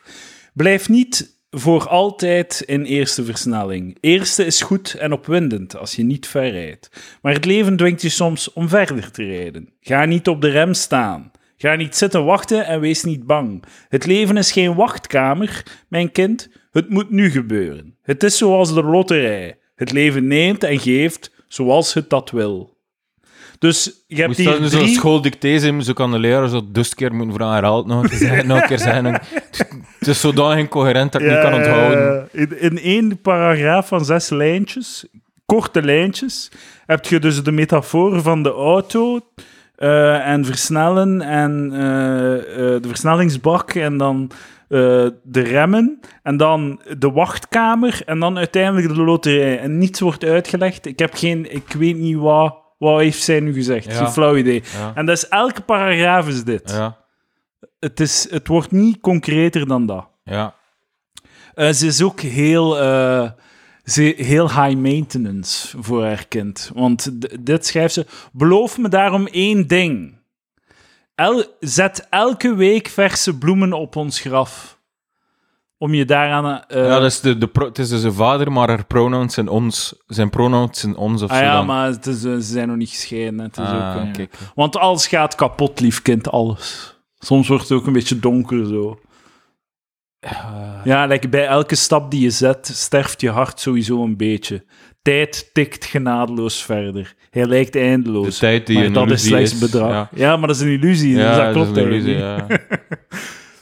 [0.54, 3.96] Blijf niet voor altijd in eerste versnelling.
[4.00, 6.90] Eerste is goed en opwindend als je niet ver rijdt.
[7.22, 9.72] Maar het leven dwingt je soms om verder te rijden.
[9.80, 11.30] Ga niet op de rem staan.
[11.56, 13.64] Ga niet zitten wachten en wees niet bang.
[13.88, 16.48] Het leven is geen wachtkamer, mijn kind.
[16.70, 17.96] Het moet nu gebeuren.
[18.02, 19.59] Het is zoals de loterij.
[19.80, 22.78] Het leven neemt en geeft zoals het dat wil.
[23.58, 24.94] Dus je hebt Moest dat hier nu zo'n drie...
[24.94, 28.18] schooldicté zijn, zo kan de leraar zo dus keer moeten vragen, herhaald nog een keer
[28.18, 29.04] zeggen, nog een keer zeggen.
[29.98, 32.28] Het is zodanig incoherent dat ik niet kan onthouden.
[32.32, 35.06] In, in één paragraaf van zes lijntjes,
[35.46, 36.50] korte lijntjes,
[36.86, 39.20] heb je dus de metafoor van de auto
[39.76, 44.30] eh, en versnellen en eh, eh, de versnellingsbak en dan
[44.70, 49.58] de remmen en dan de wachtkamer en dan uiteindelijk de loterij.
[49.58, 50.86] En niets wordt uitgelegd.
[50.86, 53.84] Ik heb geen, ik weet niet wat, wat heeft zij nu gezegd.
[53.84, 53.92] Ja.
[53.92, 54.62] Geen flauw idee.
[54.78, 54.92] Ja.
[54.94, 56.70] En dat is elke paragraaf is dit.
[56.70, 56.96] Ja,
[57.78, 60.08] Het, is, het wordt niet concreter dan dat.
[60.24, 60.54] ja.
[61.54, 63.30] Eh, ze is ook heel, eh,
[63.84, 66.70] ze, heel high maintenance voor haar kind.
[66.74, 67.10] Want
[67.44, 68.06] dit schrijft ze.
[68.32, 70.18] Beloof me daarom één ding.
[71.20, 74.78] El- zet elke week verse bloemen op ons graf.
[75.78, 76.64] Om je daaraan...
[76.68, 79.34] eh, ja, dat is de, de pro- het is dus een vader, maar haar pronouns
[79.34, 79.94] zijn ons.
[80.06, 81.66] Zijn pronouns zijn ons of ah zo ja, dan.
[81.66, 83.38] maar het is, eh, ze zijn nog niet gescheiden.
[83.40, 84.26] Het is Ah, ook, eh.
[84.54, 86.98] Want alles gaat kapot, lief kind, alles.
[87.18, 89.00] Soms wordt het ook een beetje donker zo.
[90.84, 94.64] Ja, like bij elke stap die je zet, sterft je hart sowieso een beetje.
[95.02, 97.14] Tijd tikt genadeloos verder.
[97.30, 98.34] Hij lijkt eindeloos.
[98.34, 99.90] De tijd die maar dat is slechts is, bedrag.
[99.90, 100.08] Ja.
[100.14, 100.36] ja.
[100.36, 101.16] maar dat is een illusie.
[101.16, 102.46] Ja, dus dat dat klopt is een illusie, ja.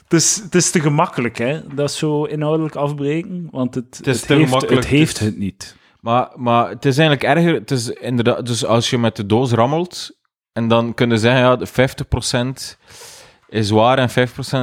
[0.09, 1.75] Het is, het is te gemakkelijk, hè?
[1.75, 5.77] Dat zo inhoudelijk afbreken, want het, het, is heeft, het heeft niet.
[6.01, 7.55] Maar, maar het is eigenlijk erger.
[7.55, 10.19] Het is inderdaad, dus als je met de doos rammelt,
[10.53, 11.69] en dan kun je zeggen, ja, de
[12.75, 12.79] 50%
[13.49, 14.13] is waar en 5%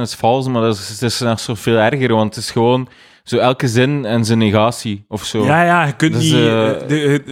[0.00, 2.88] is vals, maar dat is, het is nog zoveel erger, want het is gewoon
[3.28, 5.44] zo elke zin en zijn negatie, of zo.
[5.44, 6.32] Ja, ja, je kunt Dus, niet...
[6.32, 7.22] eh, eh, de-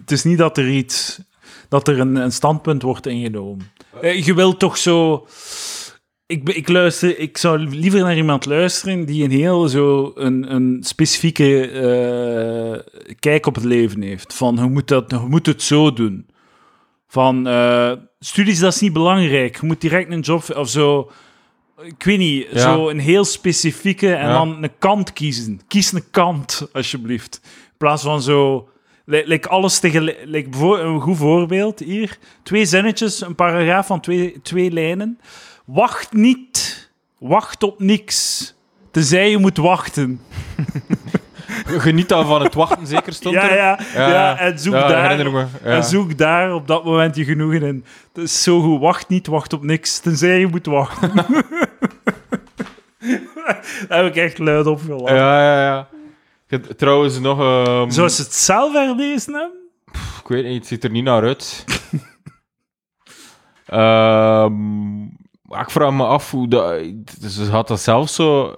[0.00, 1.20] het, is, niet dat er iets...
[1.68, 3.70] Dat er een, een standpunt wordt ingenomen.
[4.00, 5.26] Eh, Je wilt toch zo...
[6.26, 10.78] Ik, ik, luister, ik zou liever naar iemand luisteren die een heel zo een, een
[10.80, 11.70] specifieke
[13.18, 14.34] kijk op het leven heeft.
[14.34, 16.26] Van, je moet, dat, je moet het zo doen.
[17.06, 17.48] Van,
[18.18, 19.60] studies, dat is niet belangrijk.
[19.60, 20.54] Je moet direct een job...
[20.56, 21.10] Of zo...
[21.82, 22.58] Ik weet niet, Ja.
[22.58, 24.32] zo een heel specifieke en Ja.
[24.32, 25.60] dan een kant kiezen.
[25.68, 27.40] Kies een kant, alsjeblieft.
[27.44, 28.68] In plaats van zo...
[29.04, 30.22] li- Like alles tegelijk...
[30.24, 32.18] Like een goed voorbeeld hier.
[32.42, 35.18] Twee zinnetjes, een paragraaf van twee, twee lijnen.
[35.64, 36.90] Wacht niet.
[37.18, 38.54] Wacht op niks.
[38.90, 40.20] Tenzij je moet wachten.
[41.66, 43.56] Geniet dan van het wachten, zeker stond Ja, er.
[43.94, 45.30] ja, ja, en zoek Ja, daar...
[45.32, 45.46] me.
[45.64, 45.70] Ja.
[45.70, 47.84] En zoek daar op dat moment je genoegen in.
[48.12, 48.80] Het is zo goed.
[48.80, 49.98] Wacht niet, wacht op niks.
[49.98, 51.12] Tenzij je moet wachten.
[53.88, 55.16] Daar heb ik echt luid op gelachen.
[55.16, 55.88] Ja, ja,
[56.48, 56.58] ja.
[56.76, 57.38] Trouwens, nog...
[57.92, 59.58] Zou ze het zelf herlezen hebben?
[60.22, 61.64] Ik weet niet, het ziet er niet naar uit.
[65.44, 66.80] Maar ik vraag me af hoe dat...
[67.28, 68.54] Ze had dat zelf zo...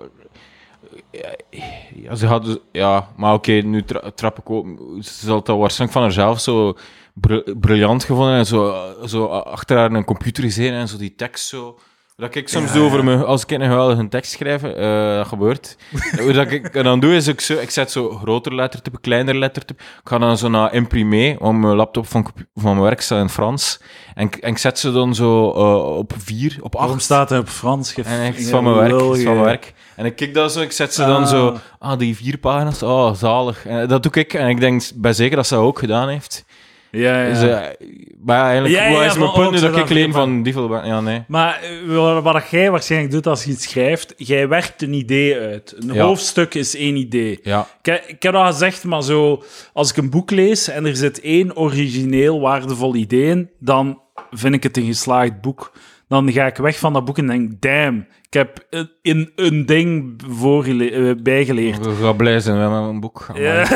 [1.94, 4.66] Ja, ze had Ja, maar oké, nu tra- trap ik ook...
[5.00, 6.76] Ze had dat waarschijnlijk van haarzelf zo
[7.14, 8.74] br- briljant gevonden en zo,
[9.06, 11.78] zo achter haar een computer gezeten en zo die tekst zo...
[12.16, 15.76] Dat ik soms doe over me, als ik een geweldige tekst schrijf, eh, dat gebeurt.
[16.34, 19.82] Dat ik dan doe is ik zo, ik zet zo groter lettertype, kleiner lettertype.
[19.82, 23.28] Ik ga dan zo naar imprimé, want mijn laptop van, van mijn werk staat in
[23.28, 23.80] Frans.
[24.14, 27.02] En, ik- en ik zet ze dan zo eh, op vier, op Waarom acht.
[27.02, 27.94] staat hij op Frans?
[27.94, 29.74] En echt van mijn werk, van mijn werk.
[29.96, 31.28] En ik kijk dat zo, ik zet ze dan Ah.
[31.28, 33.66] zo, ah, die vier pagina's, oh, zalig.
[33.66, 36.44] En dat doe ik, en ik denk bij zeker dat ze dat ook gedaan heeft.
[36.90, 37.28] Ja, ja.
[37.32, 37.86] Dus, eh,
[38.24, 40.84] maar eigenlijk, Ja, is mijn punt nu dat ik alleen van die veel?
[40.84, 41.22] Ja, nee.
[41.28, 45.74] Maar eh, wat jij waarschijnlijk doet als je iets schrijft, jij werkt een idee uit.
[45.78, 46.04] Een Ja.
[46.04, 47.38] hoofdstuk is één idee.
[47.42, 50.96] Ja, Ik, ik heb dat gezegd, maar zo, als ik een boek lees en er
[50.96, 55.72] zit één origineel waardevol idee in, dan vind ik het een geslaagd boek.
[56.08, 59.66] Dan ga ik weg van dat boek en denk, damn, ik heb een, een, een
[59.66, 61.86] ding voorgele- eh, bijgeleerd.
[61.86, 63.26] we gaan blij zijn met mijn boek.
[63.34, 63.66] Ja.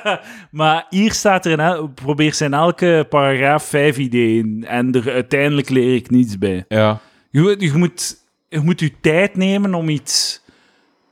[0.50, 5.68] maar hier staat er in probeer ze in elke paragraaf vijf ideeën en er uiteindelijk
[5.68, 6.64] leer ik niets bij.
[6.68, 7.00] Ja.
[7.30, 8.16] Je, moet- je, moet,
[8.48, 10.42] je moet je tijd nemen om iets,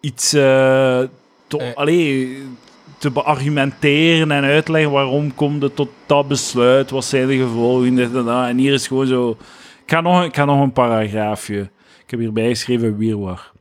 [0.00, 0.40] iets eh,
[1.46, 1.74] te, Eh.
[1.74, 2.38] allee,
[2.98, 8.14] te beargumenteren en uitleggen waarom komt het tot dat besluit, wat zijn de gevolgen, dit
[8.14, 8.46] en dat.
[8.48, 9.37] En hier is gewoon zo...
[9.88, 9.94] Ik
[10.35, 11.61] ga nog, een paragraafje.
[12.05, 13.53] Ik heb hierbij geschreven Wierwar.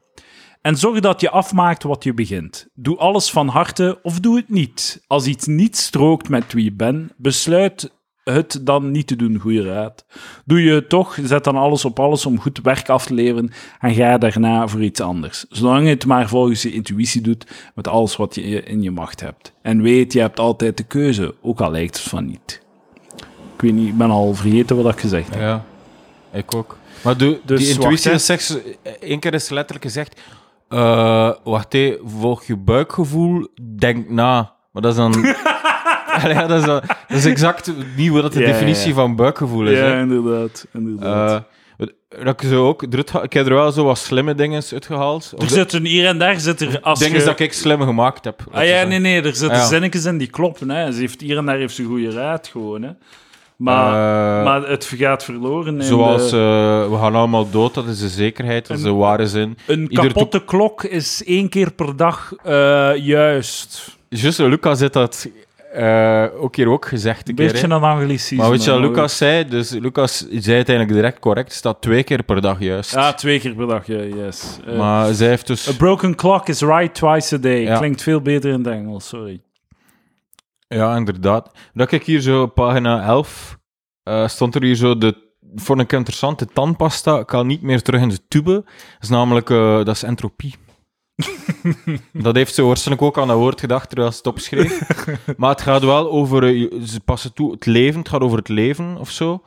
[0.61, 2.67] En zorg dat je afmaakt wat je begint.
[2.73, 5.03] Doe alles van harte of doe het niet.
[5.07, 7.91] Als iets niet strookt met wie je bent, besluit
[8.23, 10.05] het dan niet te doen, goede raad.
[10.45, 13.51] Doe je het toch, zet dan alles op alles om goed werk af te leveren
[13.79, 15.45] en ga daarna voor iets anders.
[15.49, 19.19] Zolang je het maar volgens je intuïtie doet, met alles wat je in je macht
[19.19, 19.53] hebt.
[19.61, 22.61] En weet, je hebt altijd de keuze, ook al lijkt het van niet.
[23.55, 25.39] Ik weet niet, ik ben al vergeten wat ik gezegd heb.
[25.39, 25.65] Ja.
[26.33, 26.77] Ik ook.
[27.03, 28.55] Maar Dus die wacht, intuïtie is seks...
[28.99, 30.21] Eén keer is letterlijk gezegd...
[30.69, 33.47] eh, wacht, hé, volg je buikgevoel,
[33.77, 34.53] denk na.
[34.71, 35.13] Maar dat is dan...
[36.21, 38.93] Allee, ja, dat, is dan- dat is exact niet wat de Ja, definitie ja.
[38.93, 39.77] van buikgevoel is.
[39.77, 39.99] Ja, hè.
[39.99, 40.67] inderdaad.
[40.73, 41.43] inderdaad.
[41.77, 41.87] Eh,
[42.23, 42.83] dat ik zo ook...
[43.23, 45.31] Ik heb er wel zo wat slimme dingen uitgehaald.
[45.37, 46.81] Er de- zitten hier en daar zit er...
[46.81, 47.25] Als dingen je...
[47.25, 48.43] dat ik slim gemaakt heb.
[48.51, 49.65] Ah ja, nee, nee, er zitten Ah, ja.
[49.67, 50.69] zinnetjes in die kloppen.
[50.69, 50.91] Hè.
[50.91, 52.81] Ze heeft hier en daar heeft ze goede raad gewoon.
[52.81, 52.89] Hè.
[53.57, 53.87] Maar,
[54.39, 55.83] Eh, maar het gaat verloren.
[55.83, 56.37] Zoals, de-
[56.85, 59.57] eh, we gaan allemaal dood, dat is de zekerheid, dat is de ware zin.
[59.67, 63.97] een ieder kapotte klok is één keer per dag eh, juist.
[64.09, 65.29] Juist, Lucas heeft dat
[66.39, 67.29] ook hier ook gezegd.
[67.29, 67.73] Een keer, beetje hè.
[67.73, 68.37] een anglicisme.
[68.37, 69.47] Maar weet je wat Lucas zei?
[69.47, 71.47] Dus Lucas zei uiteindelijk direct correct.
[71.47, 72.93] Het staat twee keer per dag juist.
[72.93, 74.57] Ja, twee keer per dag, ja, yes.
[74.77, 75.69] Maar zij heeft dus...
[75.69, 77.61] A broken clock is right twice a day.
[77.61, 77.77] Ja.
[77.77, 79.41] Klinkt veel beter in het Engels, sorry.
[80.67, 81.51] Ja, inderdaad.
[81.73, 83.57] Dat ik hier zo op pagina 11
[84.03, 85.25] eh, stond er hier zo de...
[85.55, 88.51] Vond ik interessant, de tandpasta kan niet meer terug in de tube.
[88.53, 88.63] Dat
[89.01, 89.49] is namelijk...
[89.49, 90.55] eh, dat is entropie.
[92.13, 94.81] dat heeft ze waarschijnlijk ook aan dat woord gedacht terwijl ze het opschreef.
[95.37, 96.43] maar het gaat wel over...
[96.43, 97.99] eh, ze passen toe het leven.
[97.99, 99.43] Het gaat over het leven of zo.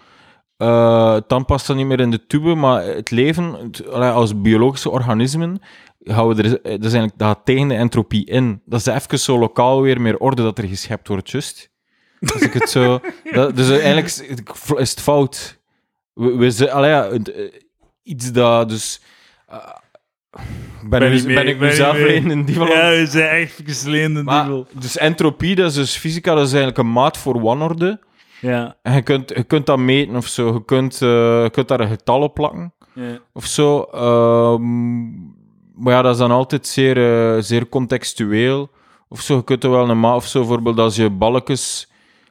[0.57, 5.61] Eh tandpasta niet meer in de tube, maar het leven, het- als biologische organismen,
[6.01, 8.63] gaan we er, dat is eigenlijk dat gaat tegen de entropie in.
[8.65, 11.71] Dat is even zo lokaal weer meer orde dat er geschept wordt, just.
[12.33, 13.01] Als ik het zo...
[13.33, 14.43] Dat, dus eigenlijk is het-
[14.79, 15.59] is het fout.
[16.13, 17.21] We, we, ze- allee, ja, eh,
[18.03, 19.01] iets dat dus...
[19.49, 19.57] eh,
[20.89, 22.17] ben, ik, mee, ben ik ben mezelf niet mee.
[22.19, 24.67] alleen in die van Ja, we zijn echt gesleende maar, duivel.
[24.79, 28.01] dus entropie, dat is dus fysica, dat is eigenlijk een maat voor wanorde.
[28.41, 30.53] Ja, En je kunt, je kunt dat meten of zo.
[30.53, 33.19] Je kunt, eh, je kunt daar een getal op plakken ja.
[33.33, 33.83] of zo.
[33.83, 35.09] Ehm,
[35.81, 38.71] maar ja, dat is dan altijd zeer, eh, zeer contextueel.
[39.09, 41.89] Of zo, je kunt er wel een maat of zo, bijvoorbeeld als je balkjes...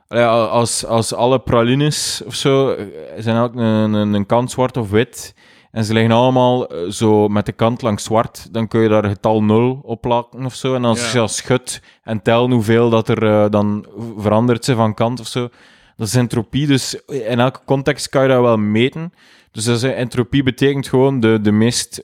[0.07, 2.85] als, als alle pralines of zo, eh,
[3.17, 5.35] zijn elk een, een, een kant zwart of wit.
[5.71, 8.53] En ze liggen allemaal eh, zo met de kant langs zwart.
[8.53, 10.75] Dan kun je daar getal 0 op plakken of zo.
[10.75, 13.85] En als je dat schudt en tel hoeveel dat er dan
[14.17, 15.49] verandert ze van kant of zo.
[15.97, 19.13] Dat is entropie, dus in elke context kan je dat wel meten.
[19.51, 22.01] Dus dat is, entropie betekent gewoon de, de meest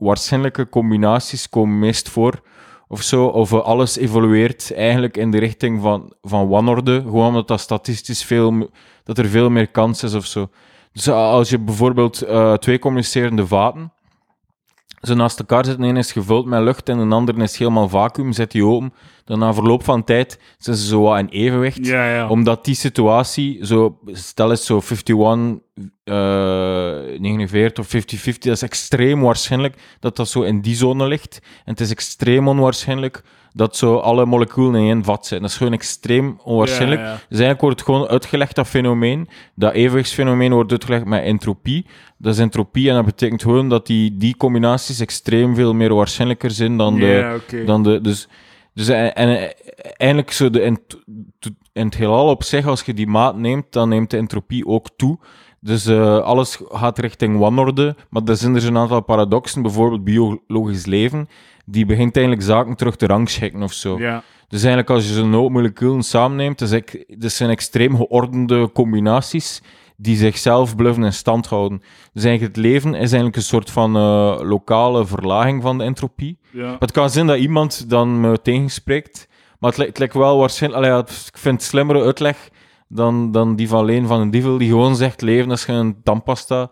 [0.00, 2.40] waarschijnlijke combinaties komen meest voor.
[2.88, 7.00] Of zo, of alles evolueert eigenlijk in de richting van, van wanorde.
[7.00, 8.70] Gewoon omdat dat statistisch veel,
[9.04, 10.48] dat er veel meer kans is of zo.
[10.92, 13.92] Dus eh, als je bijvoorbeeld eh, twee communicerende vaten
[15.00, 18.32] ze naast elkaar zitten, één is gevuld met lucht en de andere is helemaal vacuüm,
[18.32, 18.92] zet die open.
[19.24, 22.28] Dan na verloop van tijd zijn ze zo wat in evenwicht Ja, ja.
[22.28, 25.58] omdat die situatie, zo, stel eens zo 51,
[26.04, 26.14] eh
[27.20, 31.40] 49 of 50-50, dat is extreem waarschijnlijk dat dat zo in die zone ligt.
[31.64, 35.40] En het is extreem onwaarschijnlijk dat zo alle moleculen in één vat zijn.
[35.40, 37.00] Dat is gewoon extreem onwaarschijnlijk.
[37.00, 37.12] Ja, ja.
[37.12, 39.28] Dus eigenlijk wordt het gewoon uitgelegd, dat fenomeen.
[39.54, 41.86] Dat evenwichtsfenomeen wordt uitgelegd met entropie.
[42.18, 46.50] Dat is entropie en dat betekent gewoon dat die, die combinaties extreem veel meer waarschijnlijker
[46.50, 48.28] zijn dan de, Ja, dan de, dus,
[48.74, 49.54] dus en, en
[49.96, 50.78] eigenlijk zo de, in,
[51.72, 54.88] in het heelal op zich, als je die maat neemt, dan neemt de entropie ook
[54.96, 55.18] toe.
[55.60, 60.86] Dus eh, alles gaat richting wanorde, maar er zijn er een aantal paradoxen, bijvoorbeeld biologisch
[60.86, 61.28] leven,
[61.66, 63.98] die begint eigenlijk zaken terug te rangschikken of zo.
[63.98, 64.22] Ja.
[64.48, 69.62] Dus eigenlijk als je zo'n hoop moleculen samenneemt, echt- dat zijn extreem geordende combinaties
[69.96, 71.82] die zichzelf blijven in stand houden.
[72.12, 76.38] Dus eigenlijk het leven is eigenlijk een soort van eh, lokale verlaging van de entropie.
[76.50, 76.76] ja.
[76.78, 79.28] Het kan zijn dat iemand dan me tegenspreekt.
[79.58, 80.84] Maar het, li- het lijkt wel waarschijnlijk...
[80.84, 82.48] Allee, ik vind het slimmere uitleg
[82.92, 86.68] dan, dan die van Leen van een Dievel, die gewoon zegt leven is geen tandpasta.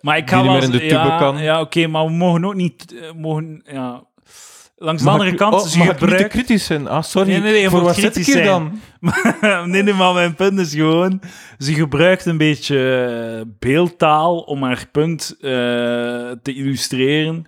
[0.00, 0.54] Maar ik Die ga niet wel...
[0.60, 1.38] meer in de tube ja, kan.
[1.42, 2.94] Ja, oké, maar we mogen ook niet...
[3.00, 4.02] eh, mogen, ja.
[4.76, 6.88] Langs de Mag andere ik- kant, oh, ze mag ik niet te kritisch zijn?
[6.88, 7.28] Ah, sorry.
[7.28, 8.80] Nee, nee, nee, je Voor wat zit ik hier dan?
[9.70, 11.20] nee, nee, maar mijn punt is gewoon...
[11.58, 12.78] Ze gebruikt een beetje
[13.38, 15.50] eh, beeldtaal om haar punt eh,
[16.42, 17.46] te illustreren.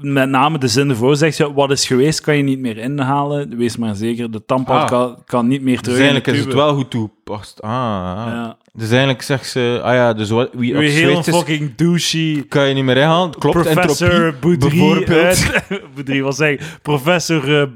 [0.00, 3.56] Met name de zin ervoor zegt ze, wat is geweest kan je niet meer inhalen.
[3.56, 4.86] Wees maar zeker, de tampon Ah.
[4.86, 7.62] kan, kan niet meer Dus terug in de eigenlijk is het wel goed toepast.
[7.62, 8.26] Ah, ah.
[8.26, 8.56] Ja.
[8.72, 9.80] Dus eigenlijk zegt ze...
[9.82, 12.44] Ah ja, dus wat, wie Weer heel is, fucking douchey...
[12.48, 13.30] kan je niet meer inhalen.
[13.38, 15.50] Klopt, Professor Boudry bijvoorbeeld.
[15.94, 16.60] Boudry, wat zeg ik?
[16.82, 17.66] Professor eh,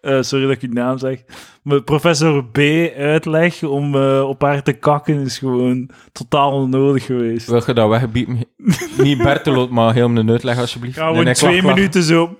[0.00, 1.22] Eh, sorry dat ik je naam zeg.
[1.62, 2.58] Maar professor B
[2.96, 7.46] uitleg om eh, op haar te kakken is gewoon totaal onnodig geweest.
[7.46, 8.44] Wil je dat wegbieden?
[8.98, 10.96] niet Berteloot, maar heel een uitleg alsjeblieft.
[10.98, 12.36] Gaan we in twee minuten zo...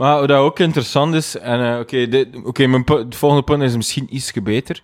[0.00, 1.78] Maar wat ook interessant is, en eh,
[2.44, 4.82] oké, mijn het volgende punt is misschien iets beter.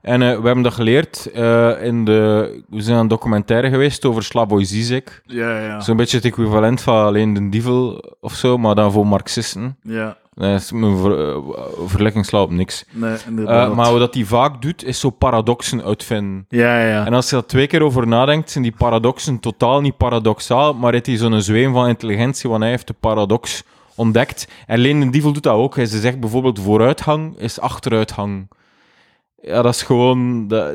[0.00, 2.62] En eh, we hebben dat geleerd eh, in de...
[2.68, 5.22] We zijn aan een documentaire geweest over Slavoj Zizek.
[5.26, 5.80] Ja, ja.
[5.80, 9.76] Zo'n beetje het equivalent van alleen de dievel of zo, maar dan voor marxisten.
[9.82, 10.16] ja.
[10.38, 10.98] Nee, is mijn
[11.86, 12.84] ver, slaat op niks.
[12.90, 13.70] Nee, inderdaad.
[13.70, 16.44] Uh, maar wat hij vaak doet, is zo paradoxen uitvinden.
[16.48, 17.06] Ja, ja.
[17.06, 20.92] En als je dat twee keer over nadenkt, zijn die paradoxen totaal niet paradoxaal, maar
[20.92, 23.62] heeft hij zo'n zweem van intelligentie, want hij heeft de paradox
[23.94, 24.48] ontdekt.
[24.66, 25.76] En Leen Dievel doet dat ook.
[25.76, 28.48] Hij zegt bijvoorbeeld vooruitgang is achteruitgang.
[29.42, 30.48] Ja, dat is gewoon...
[30.48, 30.68] Dat,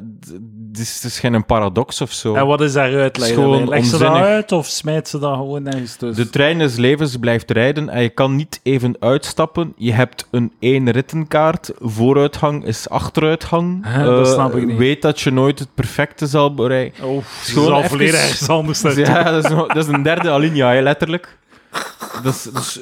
[0.71, 2.35] het, is, het is geen paradox of zo.
[2.35, 3.17] En wat is daaruit?
[3.17, 6.23] Is gewoon Leg ze dat uit of smijt ze dat gewoon nergens tussen?
[6.23, 9.73] De trein des levens blijft rijden en je kan niet even uitstappen.
[9.77, 11.71] Je hebt een één rittenkaart.
[11.79, 13.79] Vooruitgang is achteruitgang.
[13.85, 14.77] Hè, dat Eh, snap ik niet.
[14.77, 17.03] Weet dat je nooit het perfecte zal bereiken.
[17.07, 18.81] Oh, is even- volledig ergens anders.
[18.95, 21.37] Ja, dat is, nog- dat is een derde alinea, letterlijk.
[22.23, 22.79] Dat is, dat is-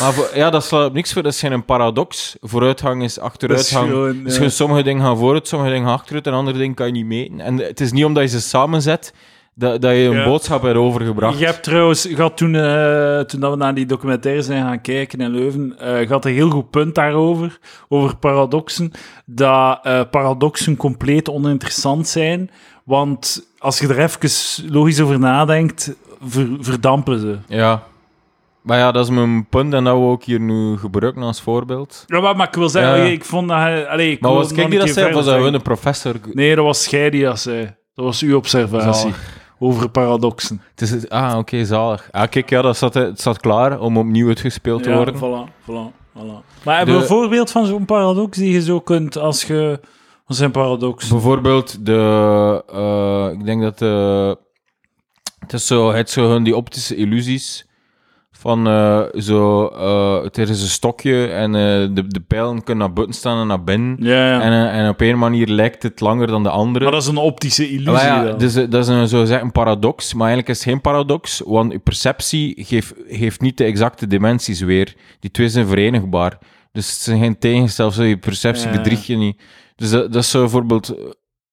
[0.00, 1.22] maar voor- ja, dat slaat op niks voor.
[1.22, 2.36] Dat is geen paradox.
[2.40, 3.88] Vooruitgang is Dat is achteruitgang.
[3.88, 4.48] gewoon, Dus ja.
[4.48, 7.40] sommige dingen gaan vooruit, sommige dingen gaan achteruit en andere dingen kan je niet meten.
[7.40, 9.14] En het is niet omdat je ze samenzet
[9.54, 10.24] dat, dat je een Ja.
[10.24, 11.38] boodschap hebt overgebracht.
[11.38, 14.80] Je hebt trouwens, je had toen, eh, toen dat we naar die documentaire zijn gaan
[14.80, 17.58] kijken in Leuven, je had een heel goed punt daarover,
[17.88, 18.92] over paradoxen,
[19.24, 22.50] dat eh, paradoxen compleet oninteressant zijn,
[22.84, 25.94] want als je er even logisch over nadenkt,
[26.26, 27.36] ver- verdampen ze.
[27.46, 27.82] Ja.
[28.66, 32.04] Maar ja, dat is mijn punt en dat we ook hier nu gebruiken als voorbeeld.
[32.06, 33.04] Ja, maar, maar ik wil zeggen, Ja.
[33.04, 33.56] ik vond dat...
[33.56, 35.06] hij- Allee, ik Maar was die dat zei?
[35.08, 36.14] Of was dat een professor?
[36.32, 37.74] Nee, dat was jij die dat zei.
[37.94, 39.38] Dat was uw observatie Zalig.
[39.58, 40.62] over paradoxen.
[40.74, 42.08] Het is, ah, oké, zalig.
[42.10, 45.14] Ah, kijk, ja, dat staat, het staat klaar om opnieuw uitgespeeld te Ja, worden.
[45.14, 46.62] voilà, voilà, voilà.
[46.64, 49.80] Maar hebben we een voorbeeld van zo'n paradox die je zo kunt als je...
[50.26, 51.10] Wat zijn paradoxen?
[51.10, 52.62] Bijvoorbeeld de...
[52.72, 54.36] eh, ik denk dat de...
[55.38, 57.65] Het is zo, het zo hun die optische illusies
[58.38, 59.66] van eh, zo...
[59.66, 63.46] eh, het is een stokje en eh, de, de pijlen kunnen naar buiten staan en
[63.46, 63.96] naar binnen.
[64.00, 64.40] Ja, ja.
[64.40, 66.84] En, en op een manier lijkt het langer dan de andere.
[66.84, 68.38] maar dat is een optische illusie Maar ja, dan.
[68.38, 71.72] dus, dat is een, zo zeggen, een paradox, maar eigenlijk is het geen paradox, want
[71.72, 74.94] je perceptie geeft, geeft niet de exacte dimensies weer.
[75.20, 76.38] Die twee zijn verenigbaar.
[76.72, 79.42] Dus het zijn geen tegenstel, zo, je perceptie bedriegt je niet.
[79.76, 80.94] Dus dat, dat is zo bijvoorbeeld...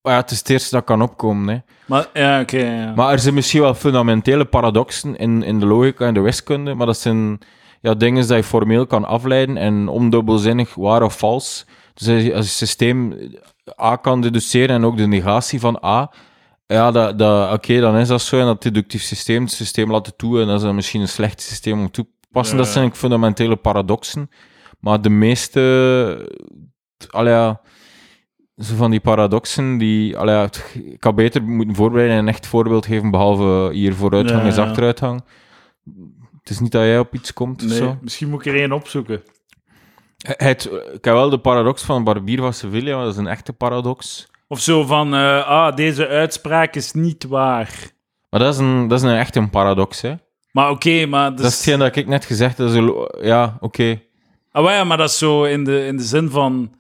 [0.10, 1.54] Ja, het is het eerste dat kan opkomen.
[1.54, 1.60] Hè.
[1.86, 2.94] Maar, ja, oké, ja.
[2.96, 6.86] Maar er zijn misschien wel fundamentele paradoxen in, in de logica en de wiskunde, maar
[6.86, 7.40] dat zijn
[7.82, 11.66] ja, dingen die je formeel kan afleiden en ondubbelzinnig waar of vals.
[11.94, 13.18] Dus als je, als je systeem
[13.82, 16.12] A kan deduceren en ook de negatie van A,
[16.68, 18.40] ja, dat, dat, oké, dan is dat zo.
[18.40, 21.08] En dat deductief systeem, het systeem laat het toe en dat is dan misschien een
[21.08, 22.58] slecht systeem om toe te passen.
[22.58, 22.64] Ja.
[22.64, 24.30] Dat zijn fundamentele paradoxen.
[24.80, 26.32] Maar de meeste,
[27.10, 27.62] allee, ja,
[28.64, 32.86] zo van die paradoxen, die, allee, ik had beter moeten voorbereiden en een echt voorbeeld
[32.86, 35.24] geven, behalve hier vooruitgang Ja, is achteruitgang.
[36.40, 37.98] Het is niet dat jij op iets komt of zo.
[38.02, 39.24] misschien moet ik er één opzoeken.
[40.18, 43.54] Het, ik heb wel de paradox van Barbier van Sevilla, maar dat is een echte
[43.54, 44.28] paradox.
[44.48, 47.92] Of zo van, eh, ah, deze uitspraak is niet waar.
[48.30, 50.14] Maar dat is een, dat is een echt een paradox, hè.
[50.52, 51.32] Maar oké, maar...
[51.32, 53.10] Dus, Dat is hetgeen dat ik net gezegd heb.
[53.22, 54.02] Ja, oké.
[54.52, 56.72] Ah, maar ja, maar dat is zo in de, in de zin van...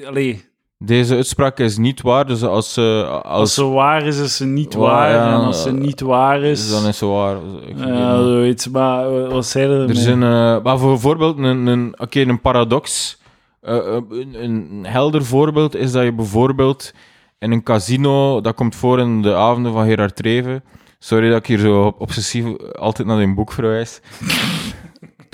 [0.00, 0.46] eh, allee,
[0.78, 3.06] Deze uitspraak is niet waar, dus als ze...
[3.22, 6.00] als Als, ze waar is, is ze niet Waar, ja, en als ze eh, niet
[6.00, 6.70] waar is...
[6.70, 7.36] dan is ze waar.
[7.76, 8.68] Zoiets.
[8.68, 12.40] Maar eh, wat zei er Er zijn, eh, maar voor bijvoorbeeld een, een, oké, een
[12.40, 13.16] paradox.
[13.60, 16.92] eh, eh, een, een helder voorbeeld is dat je bijvoorbeeld
[17.38, 20.64] in een casino, dat komt voor in de avonden van Gerard Treven.
[20.98, 22.44] Sorry dat ik hier zo obsessief
[22.78, 24.00] altijd naar een boek verwijs.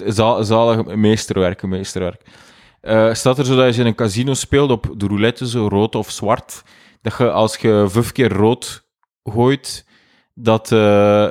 [0.07, 2.21] Zal- Zalig meesterwerk, meesterwerk.
[2.85, 5.95] Eh, staat er zo dat je in een casino speelt op de roulette, zo rood
[5.95, 6.63] of zwart,
[7.03, 8.85] dat je als je vijf keer rood
[9.23, 9.87] gooit,
[10.35, 11.27] dat, eh,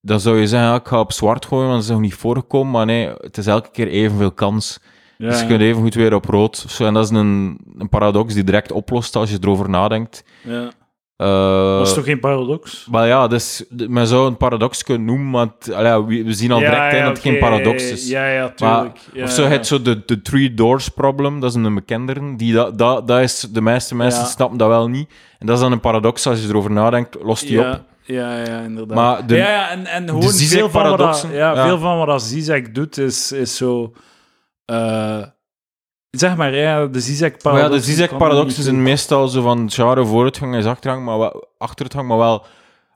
[0.00, 2.14] dan zou je zeggen, ja, ik ga op zwart gooien, want dat is nog niet
[2.14, 4.78] voorgekomen, maar nee, het is elke keer evenveel kans.
[5.16, 6.76] Ja, Dus je kunt even goed weer op rood.
[6.78, 10.24] en dat is een, een paradox die direct oplost als je erover nadenkt.
[10.42, 10.70] ja.
[11.18, 12.86] Eh, Dat is toch geen paradox?
[12.90, 16.50] Maar ja, dus, men zou een paradox kunnen noemen, maar allee, ja, we, we zien
[16.52, 18.08] al direct in dat het geen paradox is.
[18.08, 18.98] Ja, ja, Maar- tuurlijk.
[19.12, 22.36] Ja, of zo, het zo de, de Three Doors Problem, dat is een bekendere.
[22.36, 25.10] Die, dat, dat, dat is, de meeste mensen snappen dat wel niet.
[25.38, 27.82] En dat is dan een paradox, als je erover nadenkt, lost die op.
[28.02, 28.96] Ja, ja, inderdaad.
[28.96, 32.74] Maar de- ja, ja, en, en gewoon veel van, wat ja, veel van wat Zizek
[32.74, 33.92] doet, is, is zo...
[34.64, 35.22] eh,
[36.18, 37.70] zeg maar, ja, de Zizek-paradox...
[37.70, 42.18] Ja, de Zizek-paradoxen zijn meestal zo van genre vooruitgang is achteruitgang, maar wel, achteruitgang, maar
[42.18, 42.44] wel...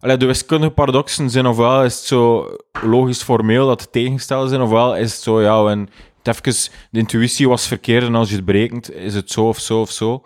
[0.00, 2.48] Allee, de wiskundige paradoxen zijn ofwel is het zo
[2.82, 5.88] logisch formeel dat het tegenstellen zijn, ofwel is het zo, ja, en
[6.22, 9.80] even, de intuïtie was verkeerd en als je het berekent, is het zo of zo
[9.80, 10.22] of zo.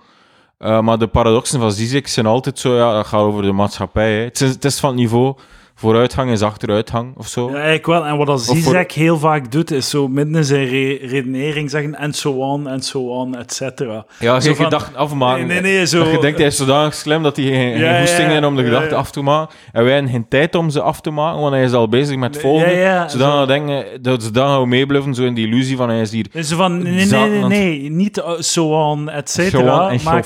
[0.59, 4.13] Eh, maar de paradoxen van Zizek zijn altijd zo, ja, dat gaat over de maatschappij.
[4.13, 4.25] Hè.
[4.25, 5.35] Het, is, het is van het niveau
[5.79, 7.47] vooruitgang is achteruitgang of zo.
[7.49, 8.07] Ja, eigenlijk wel.
[8.07, 11.95] En wat voor- Zizek heel vaak doet, is zo midden in zijn re- redenering zeggen
[11.95, 14.07] en so on, en so on, et cetera.
[14.19, 15.47] Ja, Zo geen gedachten afmaken.
[15.47, 16.05] Nee, nee, nee, zo...
[16.05, 18.97] Je denkt, hij is zodanig slim dat hij geen, Ja, goesting heeft om de gedachten
[18.97, 19.55] af te maken.
[19.73, 22.17] En wij hebben geen tijd om ze af te maken, want hij is al bezig
[22.17, 23.05] met het volgende.
[23.09, 23.41] Zodat zo.
[23.41, 26.11] we denken, dat ze dan gaan we meeblijven, zo in die illusie van hij is
[26.11, 29.89] hier Dus van, nee, nee, nee, nee, niet uh, so on, et cetera.
[29.91, 30.25] en maar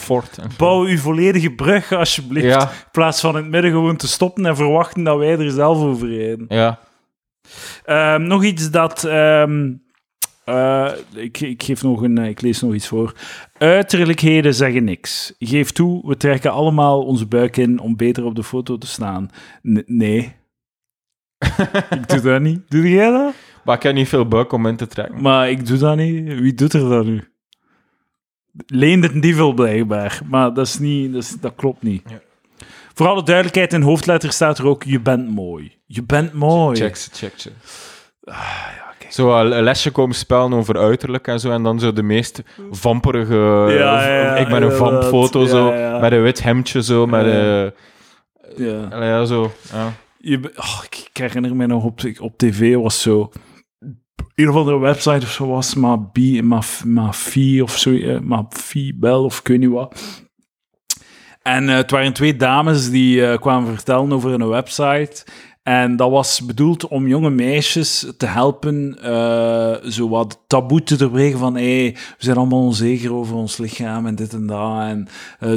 [0.56, 2.46] bouw uw volledige brug, alsjeblieft.
[2.46, 5.50] Ja, In plaats van in het midden gewoon te stoppen en verwachten dat wij er
[5.50, 6.44] zelf overrijden.
[6.48, 6.78] ja.
[7.84, 9.04] Ehm, nog iets dat.
[9.04, 9.72] ehm,
[10.44, 13.14] eh, ik, ik, geef nog een, ik lees nog iets voor.
[13.58, 15.34] Uiterlijkheden zeggen niks.
[15.38, 19.30] Geef toe, we trekken allemaal onze buik in om beter op de foto te staan.
[19.68, 20.36] N- nee.
[22.00, 22.60] ik doe dat niet.
[22.70, 23.34] Doe jij dat?
[23.64, 25.22] Maar ik heb niet veel buik om in te trekken.
[25.22, 26.38] Maar ik doe dat niet.
[26.40, 27.24] Wie doet er dat nu?
[28.66, 30.20] Leent het dievel blijkbaar.
[30.26, 32.02] Maar dat, is niet, dat, is- dat klopt niet.
[32.10, 32.20] Ja.
[32.94, 35.78] Voor alle duidelijkheid, in hoofdletter staat er ook: Je bent mooi.
[35.86, 36.76] Je bent mooi.
[36.76, 37.50] Check ze, check ze.
[38.24, 38.34] Ah,
[38.76, 39.12] ja, kijk.
[39.12, 41.50] Zo een een lesje komen spelen over uiterlijk en zo.
[41.50, 43.34] En dan zo de meest vamperige...
[43.68, 45.70] Ja, ja, ja, ik ben een vampfoto zo.
[46.00, 47.06] Met een wit hemdje zo.
[47.06, 47.24] Met
[48.56, 48.92] Ja.
[48.92, 49.26] een...
[49.26, 49.52] Zo.
[50.18, 53.30] Je, oh, ik, herinner me nog op, op tv was zo.
[54.34, 57.16] Een of andere website of zo was, maar B, maar, maar
[57.62, 58.44] of zo, eh, maar
[58.94, 60.00] Bel of ik weet niet wat.
[61.50, 65.24] En eh, het waren twee dames die eh, kwamen vertellen over een website.
[65.62, 71.38] En dat was bedoeld om jonge meisjes te helpen, eh zo wat taboe te doorbreken
[71.38, 74.80] van hey, we zijn allemaal onzeker over ons lichaam en dit en dat.
[74.80, 75.08] En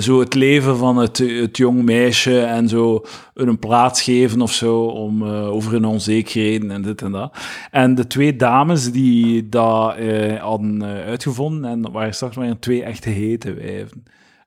[0.01, 4.83] zo het leven van het, het jong meisje en zo een plaats geven of zo
[4.85, 7.37] om, over hun onzekerheden en dit en dat.
[7.71, 9.95] En de twee dames die dat
[10.39, 14.03] hadden uitgevonden, en waren straks maar twee echte hete wijven.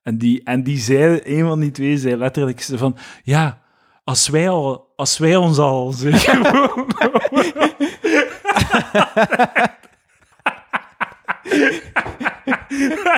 [0.07, 3.59] En die, en die zei, een van die twee zei letterlijk van, ja,
[4.05, 6.41] als wij, al, als wij ons al zeker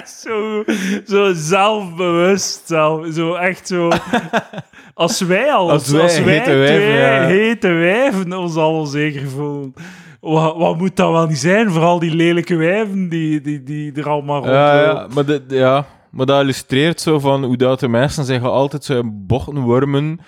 [0.25, 0.65] zo,
[1.07, 3.89] zo zelfbewust, zelf, zo echt zo.
[4.95, 7.21] Als wij al, Als als wij wij, hete wijven, twee ja.
[7.27, 9.75] hete wijven ons al onzeker voelen.
[10.21, 11.71] Wat, wat moet dat wel niet zijn?
[11.71, 15.87] Vooral die lelijke wijven die, die, die er allemaal rond Ja, ja, maar, dat- ja,
[16.11, 20.21] maar dat illustreert zo van hoe dat de mensen zich altijd zo in bochten wormen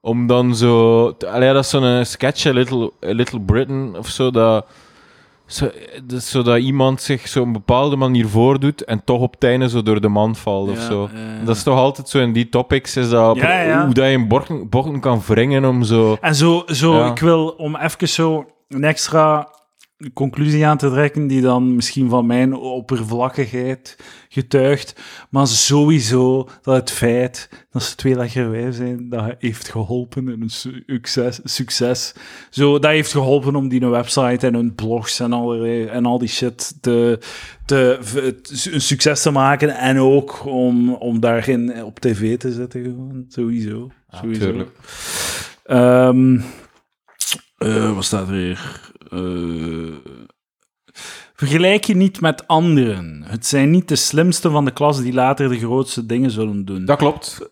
[0.00, 1.16] om dan zo...
[1.16, 4.66] te- Allee, dat is zo'n sketch, A Little, A Little Britain of zo, dat,
[5.46, 5.70] zo,
[6.06, 9.36] dat, is zo dat iemand zich zo op een bepaalde manier voordoet en toch op
[9.44, 11.08] einde zo door de man valt of Ja, zo.
[11.44, 13.84] Dat is toch altijd zo in die topics, is dat Ja, ja.
[13.84, 16.16] hoe dat je in bochten, bochten kan wringen om zo...
[16.20, 19.48] En zo, zo ik wil om even zo een extra
[20.14, 23.96] conclusie aan te trekken, die dan misschien van mijn oppervlakkigheid
[24.28, 25.00] getuigt,
[25.30, 30.38] maar sowieso dat het feit dat ze twee lekkere wijven zijn, dat heeft geholpen in
[30.40, 31.40] hun su- succes.
[31.44, 32.14] succes.
[32.50, 36.28] Zo, dat heeft geholpen om die website en hun blogs en al, en al die
[36.28, 37.18] shit te,
[37.66, 37.98] te,
[38.70, 43.90] een succes te maken en ook om, om daarin op tv te zetten gewoon, sowieso.
[44.10, 44.66] sowieso.
[45.64, 46.40] Ehm,
[47.58, 48.90] eh, wat staat er hier?
[49.12, 50.12] Eh,
[51.34, 53.22] vergelijk je niet met anderen.
[53.26, 56.84] Het zijn niet de slimste van de klas die later de grootste dingen zullen doen.
[56.84, 57.50] Dat klopt.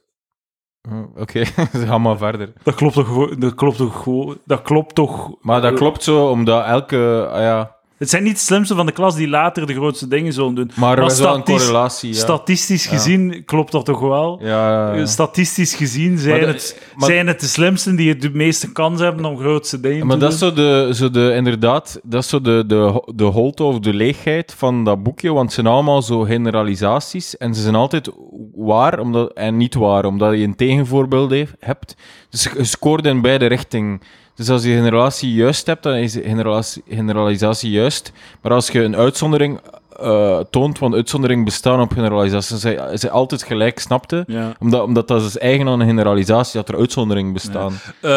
[0.90, 1.44] Oh, Oké,
[1.86, 2.52] ga maar verder.
[2.62, 5.34] Dat klopt toch gewoon- Dat klopt toch Dat klopt toch...
[5.40, 7.28] Maar dat eh, klopt zo, omdat elke...
[7.30, 10.32] ah ja, Het zijn niet de slimste van de klas die later de grootste dingen
[10.32, 10.70] zullen doen.
[10.76, 12.08] maar er Maar is wel een statistisch- correlatie.
[12.12, 12.18] Ja.
[12.18, 12.90] Statistisch Ja.
[12.90, 14.38] gezien klopt dat toch wel?
[14.42, 14.48] ja,
[14.88, 15.06] ja, ja.
[15.06, 19.00] Statistisch gezien zijn, de- het, maar- zijn het de slimsten die het de meeste kans
[19.00, 20.48] hebben om grootste dingen Maar te dat is doen.
[20.48, 24.54] zo de, zo de, inderdaad, dat is zo de, de, de holte of de leegheid
[24.56, 28.10] van dat boekje, want het zijn allemaal zo generalisaties en ze zijn altijd
[28.54, 31.96] waar omdat, en niet waar, omdat je een tegenvoorbeeld heeft, hebt.
[32.30, 34.00] Dus je scoort in beide richtingen.
[34.40, 38.12] Dus als je generatie juist hebt, dan is generalisatie, generalisatie juist.
[38.42, 39.60] Maar als je een uitzondering
[39.98, 44.24] eh, toont, want uitzondering bestaan op generalisatie, zijn ze altijd gelijk, snapte?
[44.26, 44.52] Ja.
[44.58, 47.72] Omdat, omdat dat is eigen aan een generalisatie, dat er uitzonderingen bestaan.
[48.00, 48.10] Eh,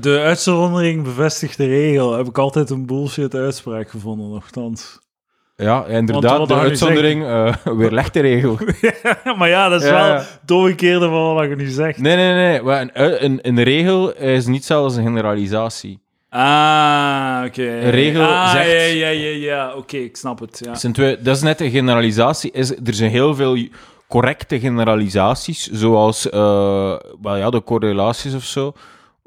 [0.00, 2.16] de uitzondering bevestigt de regel.
[2.16, 4.98] Heb ik altijd een bullshit uitspraak gevonden, nogthans.
[5.60, 8.58] Ja, inderdaad, de uitzondering uh, weer legt de regel.
[9.38, 11.98] maar ja, dat is Ja, wel het omgekeerde van wat je nu zegt.
[11.98, 12.62] Nee, nee, nee.
[12.62, 16.00] maar Een, een, een regel is niet zelfs een generalisatie.
[16.28, 17.62] Ah, oké.
[17.62, 19.74] Een regel ah, zegt- Ja, ja, ja, ja.
[19.76, 20.60] Oké, ik snap het.
[20.64, 20.74] Ja.
[20.74, 22.50] Zijn twee, dat is net een generalisatie.
[22.52, 23.58] Is, er zijn heel veel
[24.08, 26.32] correcte generalisaties, zoals uh,
[27.22, 28.72] wel, ja, de correlaties of zo.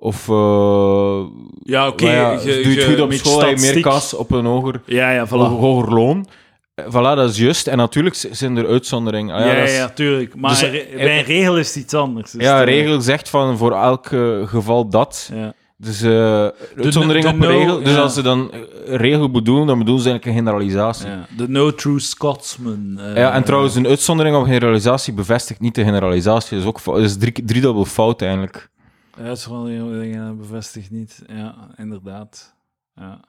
[0.03, 1.19] Of, uh,
[1.63, 2.11] Ja, oké.
[2.11, 5.11] ja, doe je het goed op school, heb je meer kans op een hoger, Ja,
[5.11, 5.31] ja, voilà.
[5.31, 6.27] hoger loon.
[6.75, 7.67] Eh, Voilà, dat is juist.
[7.67, 9.35] En natuurlijk zijn er uitzonderingen.
[9.35, 10.35] Ah, Ja, ja, is- ja, tuurlijk.
[10.35, 12.31] Maar Dus, re- eh, bij een regel is het iets anders.
[12.31, 15.29] Dus Ja, een regel zegt van voor elk eh, geval dat.
[15.33, 15.53] Ja.
[15.77, 16.47] Dus uh,
[16.83, 17.83] uitzondering de op no- regel.
[17.83, 18.01] Dus ja.
[18.01, 18.59] als ze dan eh,
[18.95, 21.07] regel bedoelen, dan bedoelen ze eigenlijk een generalisatie.
[21.07, 21.11] Ja.
[21.13, 22.99] Ja, de No True Scotsman.
[23.15, 26.49] eh, en trouwens, een uitzondering op generalisatie bevestigt niet de generalisatie.
[26.57, 28.69] Dat is ook dat is drie, driedubbel fout eigenlijk.
[29.17, 31.21] Uitzondering dingen bevestigt niet.
[31.27, 32.55] Ja, inderdaad.
[32.95, 33.19] Ja,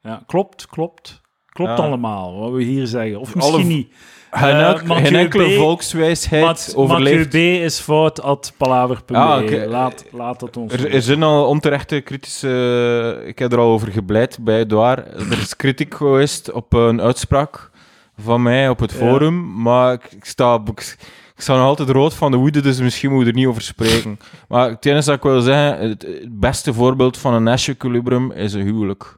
[0.00, 1.20] ja klopt, klopt.
[1.46, 1.84] Klopt Ja.
[1.84, 3.20] allemaal, wat we hier zeggen.
[3.20, 3.92] Of misschien Alle- niet.
[4.30, 5.58] Geen, Eh, Mathieu geen enkele B.
[5.58, 7.28] volkswijsheid Mat- Mathieu overleeft.
[7.28, 9.16] B is fout at palaver.be.
[9.18, 13.22] Ah, laat, laat het ons Er, er zijn al onterechte kritische...
[13.26, 15.06] Ik heb er al over gebleid bij Edouard.
[15.06, 17.70] Er is kritiek geweest op een uitspraak
[18.16, 18.96] van mij op het Ja.
[18.98, 20.96] forum, maar ik, ik sta, ik,
[21.42, 23.62] ik sta nog altijd rood van de woede, dus misschien moet ik er niet over
[23.62, 24.18] spreken.
[24.48, 28.32] Maar het enige dat ik wil zeggen, het, het beste voorbeeld van een Nash equilibrium
[28.32, 29.16] is een huwelijk.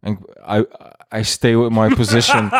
[0.00, 0.18] En
[0.56, 0.64] I,
[1.18, 2.44] I stay with my position.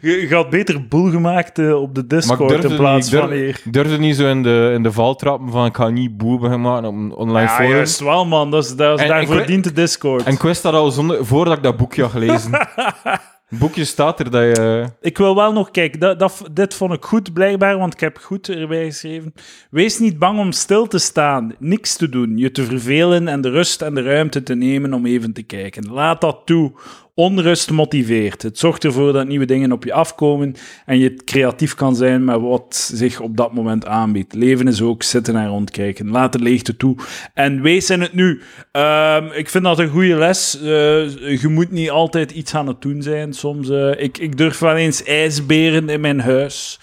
[0.00, 3.32] je, je had beter boel gemaakt eh, op de Discord in niet, plaats durf- van
[3.32, 3.48] hier.
[3.64, 6.38] ik durfde niet zo in de, in de val trappen van ik ga niet boel
[6.58, 7.70] maken op een online Ja, forum.
[7.70, 8.50] juist wel, man.
[8.50, 10.22] Dat is, dat is, En- daarvoor en dient de Discord.
[10.24, 12.50] En ik wist dat al zonder, voordat ik dat boekje had gelezen.
[13.48, 14.86] Boekje staat er dat je...
[15.00, 18.18] Ik wil wel nog, kijk, dat, dat, dit vond ik goed blijkbaar, want ik heb
[18.18, 19.34] goed erbij geschreven.
[19.70, 23.50] Wees niet bang om stil te staan, niks te doen, je te vervelen en de
[23.50, 25.92] rust en de ruimte te nemen om even te kijken.
[25.92, 26.72] Laat dat toe.
[27.18, 28.42] Onrust motiveert.
[28.42, 30.54] Het zorgt ervoor dat nieuwe dingen op je afkomen
[30.86, 34.34] en je creatief kan zijn met wat zich op dat moment aanbiedt.
[34.34, 36.10] Leven is ook zitten en rondkijken.
[36.10, 36.96] Laat de leegte toe
[37.34, 38.40] en wees in het nu.
[38.72, 40.60] Ehm, ik vind dat een goede les.
[40.60, 43.32] Eh, je moet niet altijd iets aan het doen zijn.
[43.32, 46.80] Soms, eh, ik, ik durf wel eens ijsberen in mijn huis.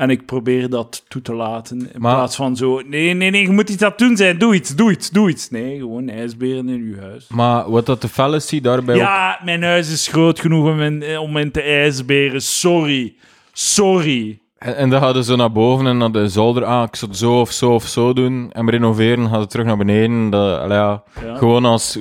[0.00, 1.78] En ik probeer dat toe te laten.
[1.78, 4.38] In Maar- plaats van zo, nee, nee, nee, je moet iets aan doen zijn.
[4.38, 5.50] Doe iets, doe iets, doe iets.
[5.50, 7.26] Nee, gewoon ijsberen in je huis.
[7.28, 8.96] Maar wat dat de fallacy daarbij.
[8.96, 12.42] Ja, mijn huis is groot genoeg om in, om in te ijsberen.
[12.42, 13.14] Sorry.
[13.52, 14.40] Sorry.
[14.58, 16.64] En, en dan hadden ze naar boven en naar de zolder.
[16.64, 18.52] Ah, ik zou het zo of zo of zo doen.
[18.52, 20.30] En renoveren hadden terug naar beneden.
[20.30, 21.36] Dat, ja, Ja.
[21.36, 21.98] Gewoon als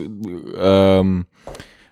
[0.58, 1.28] Neem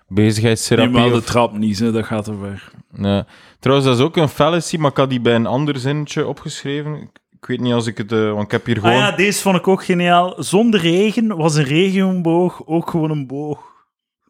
[0.08, 0.92] bezigheidstherapie.
[0.94, 1.92] wel de trap niet, hè.
[1.92, 2.72] dat gaat er weg.
[2.92, 3.22] Nee.
[3.58, 7.10] Trouwens, dat is ook een fallacy, maar ik had die bij een ander zinnetje opgeschreven.
[7.40, 8.12] Ik, weet niet als ik het...
[8.12, 8.92] eh, want ik heb hier gewoon...
[8.92, 10.34] Ah ja, deze vond ik ook geniaal.
[10.38, 13.76] Zonder regen was een regenboog ook gewoon een boog.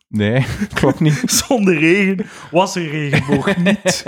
[0.09, 1.23] Nee, klopt niet.
[1.47, 4.05] Zonder regen was een regenboog niet.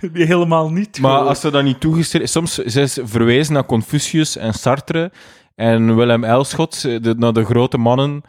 [0.12, 1.00] Helemaal niet.
[1.00, 1.28] Maar gewoon.
[1.28, 2.30] als ze dat niet toegestuurd...
[2.30, 5.12] Soms zijn ze verwezen naar Confucius en Sartre
[5.54, 8.22] en Willem Elschot, de, naar de grote mannen,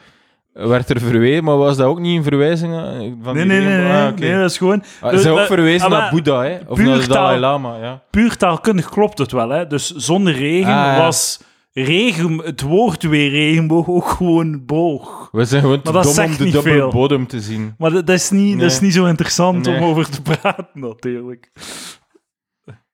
[0.54, 1.44] werd er verwezen.
[1.44, 2.74] Maar was dat ook niet een verwijzing
[3.22, 4.84] van Nee, nee, nee, Ah, nee, dat is gewoon...
[5.02, 6.58] Ah, Dus ze zijn ook verwezen ah, naar Boeddha, hè?
[6.68, 8.02] Of naar de Dalai Lama, ja.
[8.10, 9.68] Puur taalkundig klopt het wel, hè.
[9.68, 10.98] Dus zonder regen Ah, ja.
[10.98, 11.40] was
[11.74, 15.30] regen, het woord weer regenboog ook gewoon boog.
[15.32, 16.90] We zijn gewoon te dom om de dubbele veel.
[16.90, 17.76] bodem te zien.
[17.78, 19.78] Maar dat, dat is, niet, dat is niet zo interessant Nee.
[19.78, 21.52] om over te praten, natuurlijk.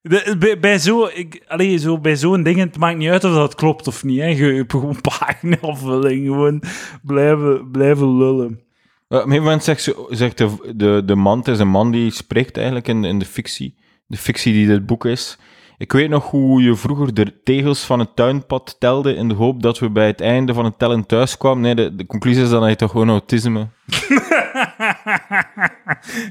[0.02, 3.56] Bij, bij zo, ik, allee, zo, bij zo'n ding, het maakt niet uit of dat
[3.56, 4.20] klopt of niet.
[4.20, 4.26] Hè.
[4.26, 6.64] Je hebt gewoon pagina-afvulling, gewoon
[7.04, 8.60] blijven, blijven lullen.
[9.08, 11.68] Eh, op een gegeven moment zegt, ze, zegt de, de, de man, het is een
[11.68, 13.76] man die spreekt eigenlijk in, in de fictie.
[14.06, 15.38] De fictie die dit boek is.
[15.80, 19.62] Ik weet nog hoe je vroeger de tegels van het tuinpad telde in de hoop
[19.64, 21.62] dat we bij het einde van het tellen thuis kwamen.
[21.62, 23.68] Nee, de, de conclusie is dan dat je toch gewoon autisme...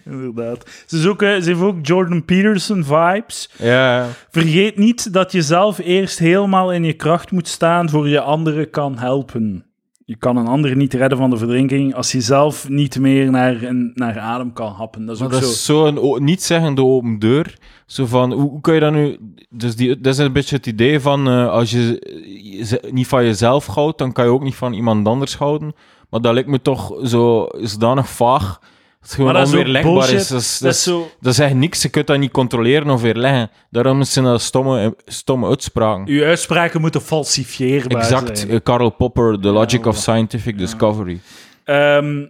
[0.05, 0.85] Inderdaad.
[0.87, 3.51] Ze, eh, ze heeft ook Jordan Peterson vibes.
[3.59, 4.07] Ja.
[4.31, 8.71] Vergeet niet dat je zelf eerst helemaal in je kracht moet staan voor je anderen
[8.71, 9.68] kan helpen.
[10.09, 13.63] Je kan een ander niet redden van de verdrinking als je zelf niet meer naar,
[13.63, 15.07] een- naar adem kan happen.
[15.07, 15.51] Dat is Maar ook dat zo.
[15.51, 17.57] is zo een o- niet zeggende open deur.
[17.87, 19.17] Zo van, hoe, hoe kan je dat nu...
[19.51, 21.83] Dus die, dat is een beetje het idee van, eh, als je
[22.65, 25.73] ze- niet van jezelf houdt, dan kan je ook niet van iemand anders houden.
[26.11, 28.61] Maar dat lijkt me toch zo zodanig vaag,
[29.09, 30.29] het gewoon Maar dat onweerlegbaar is.
[30.29, 31.11] Dat is, Dat is is, zo...
[31.21, 33.51] dat is echt niks, je kunt dat niet controleren of weerleggen.
[33.71, 36.07] Daarom zijn dat stomme, stomme uitspraken.
[36.07, 38.51] Uw uitspraken moeten falsifieerbaar Exact, zijn.
[38.51, 41.21] eh, Karl Popper, The Logic of Scientific Discovery.
[41.65, 42.27] Ehm,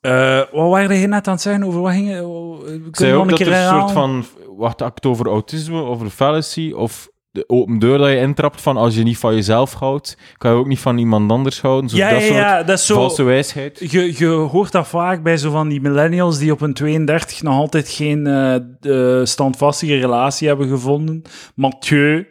[0.00, 1.62] eh, wat waren je net aan het zeggen?
[1.64, 2.20] Over wat ging?
[2.20, 4.24] Oh, Kun je Ik zei nog ook een dat er een soort van...
[4.56, 8.94] Wacht, act over autisme, over fallacy, of de open deur dat je intrapt van als
[8.94, 11.90] je niet van jezelf houdt, kan je ook niet van iemand anders houden.
[11.90, 12.94] Zo Ja, dat ja, soort ja, dat is zo...
[12.94, 13.90] valse wijsheid.
[13.90, 17.54] Je, je hoort dat vaak bij zo van die millennials die op een 32 nog
[17.54, 21.22] altijd geen eh, standvastige relatie hebben gevonden.
[21.54, 22.26] Mathieu.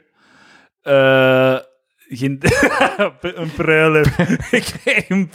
[0.81, 1.57] eh,
[2.17, 2.39] geen,
[3.41, 4.05] een pruilip.
[4.51, 5.29] ik een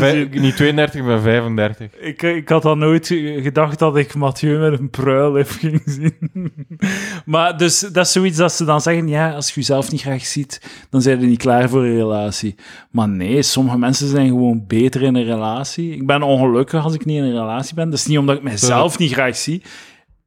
[0.00, 0.40] vij- zien.
[0.40, 2.00] niet 32, ik ben 35.
[2.00, 3.06] Ik, ik had al nooit
[3.42, 6.52] gedacht dat ik Mathieu met een pruilip ging zien.
[7.24, 10.26] maar dus dat is zoiets dat ze dan zeggen, ja, als je jezelf niet graag
[10.26, 12.54] ziet, dan zijn je niet klaar voor een relatie.
[12.90, 15.92] Maar nee, sommige mensen zijn gewoon beter in een relatie.
[15.92, 17.90] Ik ben ongelukkig als ik niet in een relatie ben.
[17.90, 19.62] Dat is niet omdat ik mijzelf niet graag zie.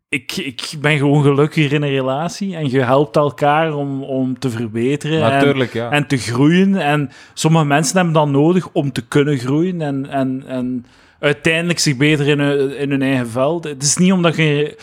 [0.09, 4.49] Ik, ik ben gewoon gelukkiger in een relatie en je helpt elkaar om, om te
[4.49, 5.91] verbeteren en, ja.
[5.91, 6.75] en te groeien.
[6.75, 10.85] En sommige mensen hebben dat nodig om te kunnen groeien en, en, en
[11.19, 13.63] uiteindelijk zich beter in hun, in hun eigen veld.
[13.63, 14.77] Het is niet omdat je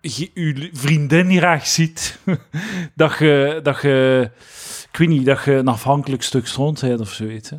[0.00, 2.18] je, je vriendin graag ziet
[2.94, 4.30] dat je, dat je,
[4.90, 7.50] ik weet niet, dat je een afhankelijk stuk stront bent of zoiets.
[7.50, 7.56] Hè?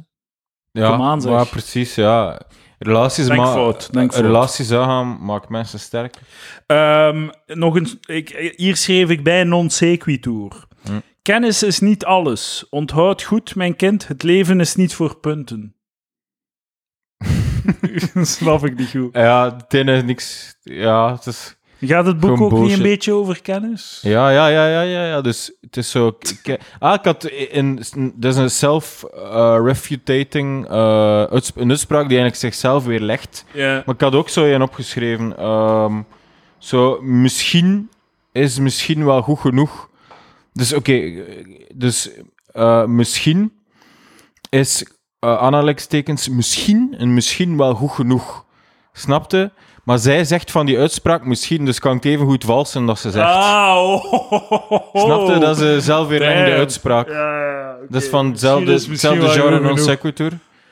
[0.72, 2.41] ja, aan, maar precies, ja.
[2.80, 4.26] Relaties, Denk ma- fout, denk fout.
[4.26, 6.15] relaties aangaan maakt mensen sterk.
[6.65, 10.65] Ehm, nog eens, ik, hier schreef ik bij non sequitur.
[10.84, 10.99] Hm.
[11.21, 12.65] Kennis is niet alles.
[12.69, 15.76] Onthoud goed, mijn kind, het leven is niet voor punten.
[18.21, 19.15] Snap ik niet goed.
[19.15, 20.55] Ja, het ene is niks...
[20.61, 21.55] Ja, het is...
[21.88, 24.00] Gaat het boek ook niet een beetje over kennis?
[24.02, 25.22] Ja, ja, ja, ja, ja, ja.
[25.22, 26.18] Dus het is zo...
[26.80, 27.76] Ah, ik had in...
[28.16, 33.46] Dat is een self-refutating een uitspraak die eigenlijk zichzelf weer legt.
[33.56, 35.38] Maar ik had ook zo een opgeschreven.
[35.38, 36.02] ehm,
[36.58, 37.90] zo, misschien
[38.32, 39.90] is misschien wel goed genoeg.
[40.54, 41.24] Dus oké,
[41.76, 42.10] dus
[42.52, 43.54] eh, misschien
[44.50, 44.86] is
[45.26, 48.46] uh, aanhalingstekens misschien en misschien wel goed genoeg.
[48.94, 49.52] Snapte?
[49.84, 53.00] Maar zij zegt van die uitspraak misschien, dus kan het even goed vals zijn dat
[53.00, 53.28] ze zegt.
[53.28, 55.04] Ah, oh, oh, oh, oh.
[55.04, 55.38] Snapte?
[55.38, 56.26] Dat is eh, zelf weer de
[56.56, 57.08] uitspraak.
[57.10, 57.86] Ja, ja, oké.
[57.90, 58.80] Dat is van hetzelfde,
[59.30, 60.32] genre non sequitur.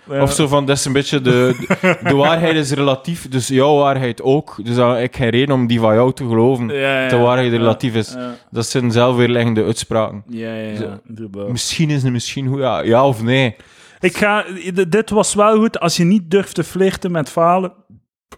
[0.10, 0.22] Ja.
[0.22, 3.76] Of zo van, dat is een beetje de, de, de waarheid is relatief, dus jouw
[3.76, 4.56] waarheid ook.
[4.64, 6.68] Dus dan heb ik geen reden om die van jou te geloven.
[6.68, 8.16] Ja, ja, de waarheid relatief is.
[8.52, 10.24] Dat zijn zelfweerleggende uitspraken.
[10.28, 11.48] ja, ja, ja.
[11.48, 13.56] Misschien is het misschien goed, ja, ja of nee.
[14.00, 14.46] Ik ga,
[14.88, 15.80] dit was wel goed.
[15.80, 17.74] Als je niet durft te flirten met falen,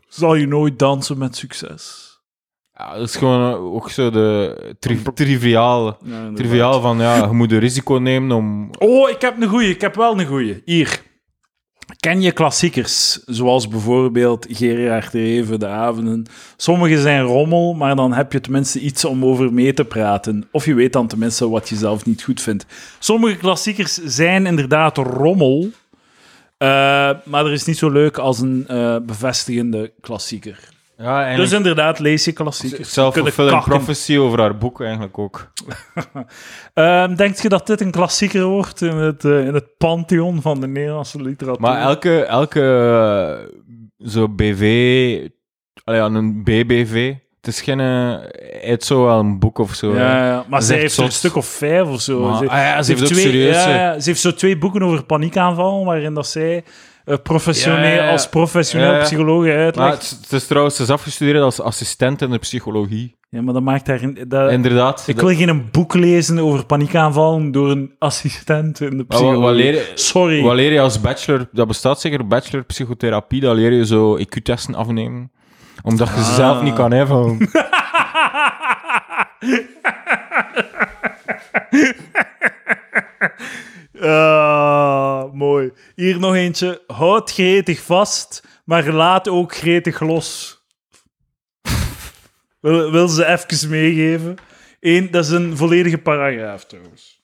[0.07, 2.11] zal je nooit dansen met succes.
[2.77, 6.35] Ja, dat is gewoon eh, ook zo de tri triviaal, Ja, inderdaad.
[6.35, 8.69] triviaal van, ja, je moet een risico nemen om...
[8.79, 9.69] Oh, ik heb een goeie.
[9.69, 10.61] Ik heb wel een goeie.
[10.65, 11.01] Hier.
[11.99, 16.25] Ken je klassiekers, zoals bijvoorbeeld Gerard de Reven, De Avonden?
[16.57, 20.47] Sommige zijn rommel, maar dan heb je tenminste iets om over mee te praten.
[20.51, 22.65] Of je weet dan tenminste wat je zelf niet goed vindt.
[22.99, 25.69] Sommige klassiekers zijn inderdaad rommel,
[27.25, 30.59] maar er is niet zo leuk als een eh, bevestigende klassieker.
[30.97, 32.93] Ja, Dus inderdaad, lees je klassiekers.
[32.93, 33.71] Kunnen self-fulfilling kakken.
[33.71, 35.51] prophecy over haar boek eigenlijk ook.
[36.73, 40.59] Ehm, Denk je dat dit een klassieker wordt in het, eh, in het pantheon van
[40.59, 41.61] de Nederlandse literatuur?
[41.61, 42.61] Maar elke, elke
[43.99, 45.27] eh, zo BV,
[45.83, 47.13] allee, een BBV,
[47.45, 48.29] het is geen, hij
[48.61, 49.93] heeft zo wel een boek of zo.
[49.95, 51.17] Ja, ja, maar ze heeft er een zot.
[51.19, 52.19] stuk of vijf of zo.
[52.19, 54.83] Maar- ze, ah ja, ze heeft ook twee, serieus, ja, ze heeft zo twee boeken
[54.83, 56.63] over paniekaanval, waarin dat zij
[57.05, 59.03] eh, professioneel, als professioneel Ja, ja.
[59.03, 60.09] psycholoog Maar uitlegt.
[60.09, 63.15] het, het is trouwens, ze is afgestudeerd als assistent in de psychologie.
[63.29, 63.99] Ja, maar dat maakt haar...
[64.27, 65.03] Dat, Inderdaad.
[65.07, 69.17] Ik dat- wil geen boek lezen over paniekaanvallen door een assistent in de Maar wat,
[69.17, 69.41] psychologie.
[69.43, 70.41] wat leer je, Sorry.
[70.41, 71.47] wat leer je als bachelor?
[71.51, 73.41] Dat bestaat zeker, bachelor psychotherapie.
[73.41, 75.31] Dat leer je zo IQ-testen afnemen.
[75.83, 77.37] Omdat je ze zelf niet kan invullen.
[84.01, 85.71] Ah, mooi.
[85.95, 86.83] Hier nog eentje.
[86.87, 90.61] Houd gretig vast, maar laat ook gretig los.
[92.59, 94.35] wil, wil ze even meegeven?
[94.79, 97.21] Eén, dat is een volledige paragraaf trouwens.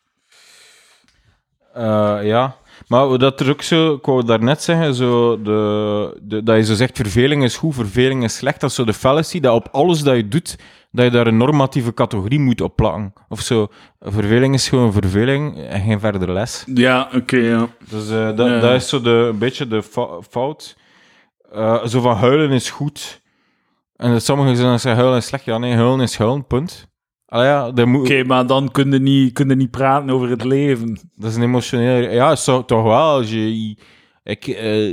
[1.74, 2.58] Eh, ja.
[2.88, 6.74] Maar dat er ook zo, ik wou daarnet zeggen, zo de, de, dat je zo
[6.74, 8.60] zegt, verveling is goed, verveling is slecht.
[8.62, 10.58] Dat is zo de fallacy, dat op alles dat je doet,
[10.92, 13.14] dat je daar een normatieve categorie moet op plakken.
[13.30, 13.68] Of zo,
[14.00, 16.64] verveling is gewoon verveling en geen verder les.
[16.74, 17.68] Ja, oké, ja.
[17.90, 18.60] Dus eh, dat, Ja.
[18.60, 19.84] dat is zo de, een beetje de
[20.30, 20.78] fout.
[21.52, 23.22] Eh, zo van huilen is goed.
[23.96, 25.46] En dat sommigen zeggen huilen is slecht.
[25.46, 26.88] Ja, nee, huilen is huilen, punt.
[27.30, 31.00] Ah ja, Oké, maar dan kun je, niet, kun je niet praten over het leven.
[31.16, 32.12] dat is een emotioneel...
[32.12, 33.10] Ja, zo, toch wel.
[33.10, 33.76] Als je...
[34.24, 34.88] Ik, eh,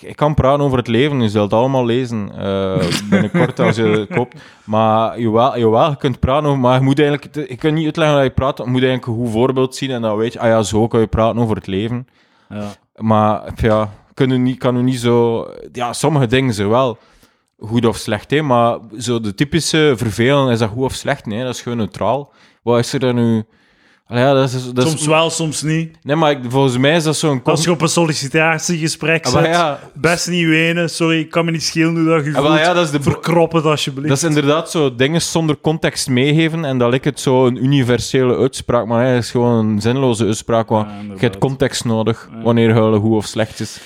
[0.00, 3.82] ik kan praten over het leven, je zult het allemaal lezen eh, binnenkort als je
[3.98, 4.40] het koopt.
[4.64, 8.16] Maar jawel, jawel, je kunt praten over, maar je moet eigenlijk, je kunt niet uitleggen
[8.16, 10.48] dat je praat, je moet eigenlijk een goed voorbeeld zien en dan weet je, ah
[10.48, 12.06] ja, zo kan je praten over het leven.
[12.48, 12.68] Ja.
[12.96, 15.46] Maar ja, kan u niet, kan u niet zo...
[15.72, 16.98] Ja, sommige dingen zijn wel
[17.58, 21.26] goed of slecht, hè, maar zo de typische vervelen, is dat goed of slecht?
[21.26, 22.32] Nee, dat is gewoon neutraal.
[22.62, 23.42] Wat is er dan nu...
[24.06, 25.96] Allee, ja, dat is, dat is- Soms wel, soms niet.
[26.02, 27.40] Nee, maar ik- volgens mij is dat zo'n...
[27.44, 30.90] Als je op een sollicitatiegesprek Ah, zit, ja, best niet wenen.
[30.90, 32.58] Sorry, ik kan me niet schelen hoe dat je ah, voelt.
[32.58, 33.02] ja, dat is de...
[33.02, 34.08] Verkrop het alsjeblieft.
[34.08, 38.36] Dat is inderdaad zo dingen zonder context meegeven en dat lijkt het zo een universele
[38.36, 43.00] uitspraak, maar het is gewoon een zinloze uitspraak, want je hebt context nodig wanneer huilen
[43.00, 43.80] goed of slecht is.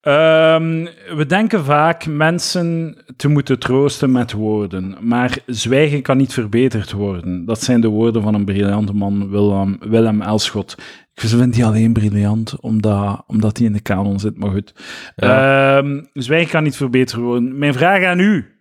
[0.00, 0.86] Ehm,
[1.16, 7.44] we denken vaak mensen te moeten troosten met woorden, maar zwijgen kan niet verbeterd worden.
[7.44, 10.76] Dat zijn de woorden van een briljante man, Willem, Willem Elschot.
[11.14, 14.74] Ik vind die alleen briljant, omdat, omdat hij in de kanon zit, maar goed.
[15.16, 15.78] Ja.
[15.78, 17.58] Ehm, zwijgen kan niet verbeterd worden.
[17.58, 18.54] Mijn vraag aan u.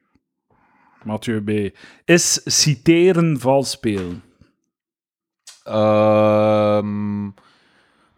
[1.03, 1.75] Mathieu B.
[2.05, 4.23] Is citeren vals spelen?
[5.63, 7.27] Ehm,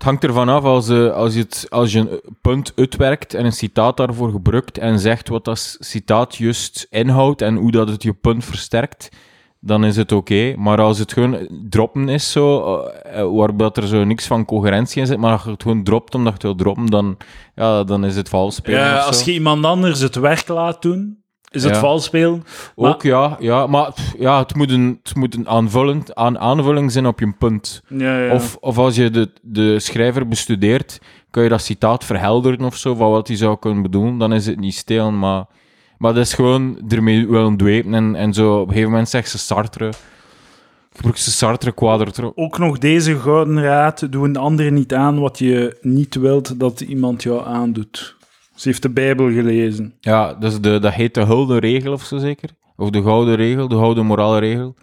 [0.01, 3.45] het hangt ervan af als, je als, je het, als je een punt uitwerkt en
[3.45, 8.03] een citaat daarvoor gebruikt en zegt wat dat citaat juist inhoudt en hoe dat het
[8.03, 9.09] je punt versterkt,
[9.59, 10.53] dan is het oké.
[10.57, 12.77] Maar als het gewoon droppen is, zo,
[13.15, 16.15] uh, waarbij er zo niks van coherentie in zit, maar als je het gewoon dropt
[16.15, 17.17] omdat je het wil droppen, dan,
[17.55, 18.79] ja, dan is het vals spelen.
[18.79, 21.20] Ja, als je iemand anders het werk laat doen,
[21.51, 21.79] is het Ja.
[21.79, 22.43] vals spelen.
[22.75, 26.91] Ook ja, ja, maar pff, ja, het moet een, het moet een aanvullend, aan, aanvulling
[26.91, 27.81] zijn op je punt.
[27.87, 28.33] Ja, ja.
[28.33, 30.99] Of, of als je de, de schrijver bestudeert,
[31.31, 34.17] kun je dat citaat verhelderen of zo, van wat hij zou kunnen bedoelen.
[34.17, 35.45] Dan is het niet stelen, maar,
[35.97, 37.93] maar dat is gewoon ermee willen dwepen.
[37.93, 39.89] En, en zo op een gegeven moment zegt ze Sartre.
[40.93, 42.31] Gebruik ze Sartre quadratro.
[42.35, 46.81] Ook nog deze gouden raad: doe een ander niet aan wat je niet wilt dat
[46.81, 48.15] iemand jou aandoet.
[48.61, 49.93] Ze heeft de Bijbel gelezen.
[49.99, 52.49] Ja, dus de, dat heet de gouden regel of zo zeker.
[52.75, 54.75] Of de gouden regel, de gouden morale regel.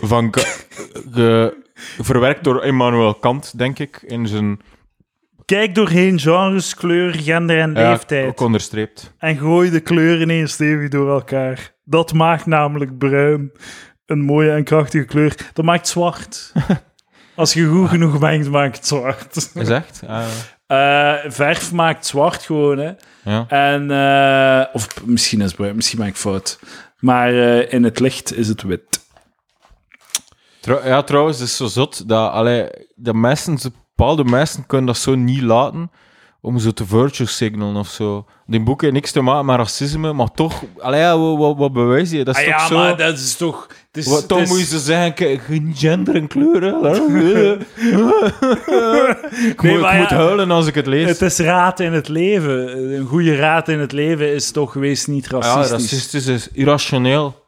[0.00, 1.54] Van, ge-
[2.02, 4.60] verwerkt door Immanuel Kant, denk ik, in zijn...
[5.44, 8.26] Kijk doorheen genres, kleur, gender en Ja, leeftijd.
[8.28, 9.14] ook onderstreept.
[9.18, 11.74] En gooi de kleuren eens stevig door elkaar.
[11.84, 13.52] Dat maakt namelijk bruin
[14.06, 15.36] een mooie en krachtige kleur.
[15.52, 16.52] Dat maakt zwart.
[17.34, 19.50] Als je goed genoeg mengt, maakt het zwart.
[19.54, 20.02] Is echt?
[20.06, 20.26] Ah,
[20.70, 22.90] Eh, verf maakt zwart gewoon, hè.
[23.24, 23.44] ja.
[23.48, 26.58] En, eh, of misschien is bruin, misschien maak ik fout.
[26.98, 29.00] Maar eh, in het licht is het wit.
[30.60, 33.60] Ja, trouwens, het is zo zot dat allee, de mensen,
[33.96, 35.90] bepaalde mensen kunnen dat zo niet laten
[36.40, 38.26] om zo te virtue signalen of zo.
[38.46, 42.24] Die boeken niks te maken met racisme, maar toch, allee, wat, wat, wat bewijs je?
[42.24, 42.76] Dat is Ah, toch ja, zo...
[42.76, 43.66] maar dat is toch...
[43.92, 46.84] Wat, is- moet je ze zeggen, kijk, geen gender en kleuren.
[49.50, 51.08] ik Nee, moet, maar moet huilen als ik het lees.
[51.08, 52.78] Het is raad in het leven.
[52.94, 55.70] Een goede raad in het leven is toch wees niet ja, racistisch.
[55.70, 57.44] racistisch is irrationeel.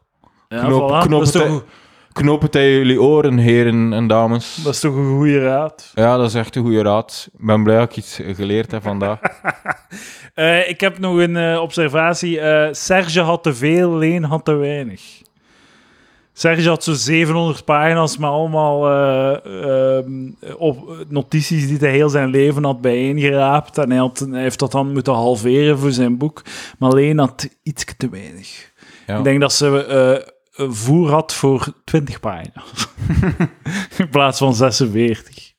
[0.48, 1.06] Ja, Knoop- voilà.
[1.06, 1.64] knoop dat, is het toch,
[2.12, 4.58] Knoop het aan jullie oren, heren en dames.
[4.64, 5.90] dat is toch een goede raad.
[5.94, 7.28] Ja, dat is echt een goede raad.
[7.38, 9.18] Ik ben blij dat ik iets geleerd heb vandaag.
[10.34, 12.40] Eh, ik heb nog een eh, observatie.
[12.40, 15.00] Eh, Serge had te veel, Leen had te weinig.
[16.34, 22.28] Serge had zo 700 pagina's met allemaal eh, ehm, op, notities die hij heel zijn
[22.28, 23.78] leven had bijeengeraapt.
[23.78, 26.42] En hij, had, hij heeft dat dan moeten halveren voor zijn boek.
[26.78, 28.70] Maar Leen had iets te weinig.
[29.06, 29.18] Ja.
[29.18, 32.88] Ik denk dat ze eh, voer had voor 20 pagina's.
[33.98, 35.52] In plaats van 46.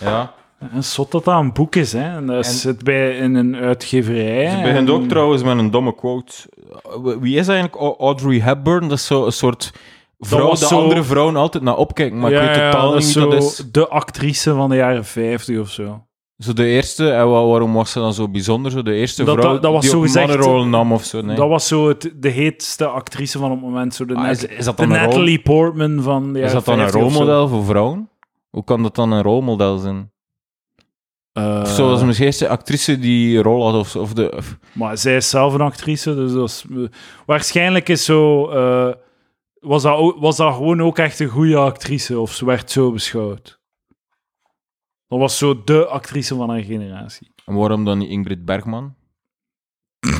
[0.00, 0.34] Ja.
[0.72, 2.16] En zot dat dat een boek is, hè.
[2.16, 4.50] En dat En- zit bij in een uitgeverij.
[4.50, 6.32] Ze begint ook en- trouwens met een domme quote.
[7.20, 8.88] Wie is eigenlijk Au- Audrey Hepburn?
[8.88, 9.72] Dat is zo een soort
[10.18, 13.04] vrouw de zo- andere vrouwen altijd naar opkijken, maar Ja, ik weet totaal dat niet
[13.14, 13.64] wie zo dat is.
[13.72, 16.02] de actrice van de jaren 50 of zo.
[16.38, 18.70] Zo de eerste, en wa- waarom was ze dan zo bijzonder?
[18.72, 21.20] Zo de eerste Dat- vrouw dat- dat was die zo gezegd- mannenrol nam of zo,
[21.20, 21.36] nee?
[21.36, 23.94] Dat was zo het, de heetste actrice van het moment.
[23.94, 26.52] Zo de, Ah, is, is dat de dan een, rol, Natalie Portman van de is
[26.52, 27.18] dat dan een 50 of zo.
[27.18, 28.08] rolmodel voor vrouwen?
[28.50, 30.10] Hoe kan dat dan een rolmodel zijn?
[31.38, 34.32] Eh, Of zo, was misschien eerste actrice die rol had, of, of de...
[34.36, 36.78] of- Maar zij is zelf een actrice, dus dat is, eh,
[37.26, 38.48] waarschijnlijk is zo...
[38.50, 38.94] eh,
[39.60, 42.92] was, dat ook, was dat gewoon ook echt een goede actrice, of ze werd zo
[42.92, 43.60] beschouwd.
[45.08, 47.32] Dat was zo de actrice van haar generatie.
[47.46, 48.94] en waarom dan niet Ingrid Bergman?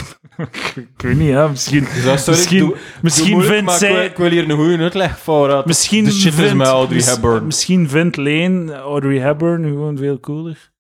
[0.77, 1.49] Ik weet niet, hè.
[1.49, 4.07] Misschien, sorry, misschien, doe- doe misschien moeilijk, vindt maar ik wil- zij...
[4.07, 5.49] Ik wil hier een goede uitleg voor.
[5.49, 7.47] dat- Misschien de shit is vindt, met Audrey Hepburn.
[7.47, 10.71] Misschien vindt Leen Audrey Hepburn gewoon veel cooler.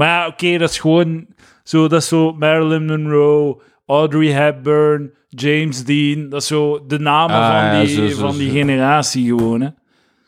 [0.00, 1.26] Maar ja, oké, dat is gewoon
[1.62, 6.28] zo, dat is zo Marilyn Monroe, Audrey Hepburn, James Dean.
[6.28, 8.52] Dat is zo de namen Ah, van ja, die, zo, zo, van die zo.
[8.54, 9.66] generatie gewoon, hè.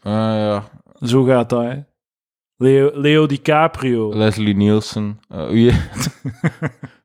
[0.02, 0.64] Ah, ja.
[1.06, 1.74] Zo gaat dat, hè.
[2.56, 4.16] Leo, Leo DiCaprio.
[4.16, 5.20] Leslie Nielsen.
[5.34, 5.72] Uh, wie,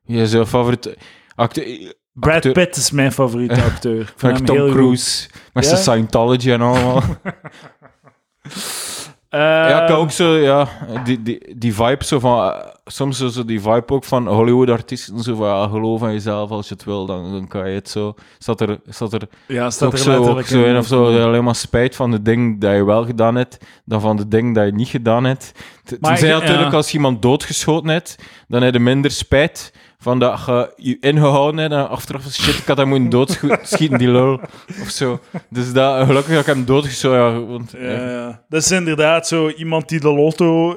[0.04, 0.96] wie is jouw favoriete
[1.34, 1.94] acteur?
[2.12, 4.12] Brad Pitt is mijn favoriete acteur.
[4.16, 4.70] Van Tom.
[4.70, 5.28] Cruise.
[5.52, 7.02] Met zijn Scientology en allemaal.
[9.30, 10.68] ja, ik Ehm, heb ook zo, ja,
[11.04, 15.22] die, die, die vibe zo van, eh, soms zo, zo die vibe ook van Hollywood-artiesten,
[15.22, 17.88] zo van, ja, geloof in jezelf als je het wil, dan, dan kan je het
[17.88, 18.14] zo.
[18.38, 21.14] Staat er, staat er Ja, staat ook er zo, ook zo in, of zo, dat
[21.14, 24.28] je alleen maar spijt van de ding dat je wel gedaan hebt, dan van de
[24.28, 25.52] ding dat je niet gedaan hebt.
[25.84, 26.76] Tenzij natuurlijk ja.
[26.76, 28.16] als je iemand doodgeschoten hebt,
[28.48, 32.66] dan heb je minder spijt van dat je je ingehouden hebt en achteraf shit, ik
[32.66, 34.40] had hem moeten doodschieten, die lul,
[34.82, 35.20] of zo.
[35.50, 38.42] Dus dat, gelukkig dat ik hem doodgeschoten ja, want, Ja, ja.
[38.48, 40.76] Dat is inderdaad zo iemand die de lotto.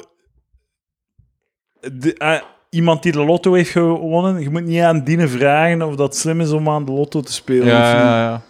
[1.93, 4.41] de- eh, iemand die de lotto heeft gewonnen.
[4.41, 7.33] Je moet niet aan dienen vragen of dat slim is om aan de lotto te
[7.33, 7.65] spelen.
[7.67, 8.41] ja, ja, ja.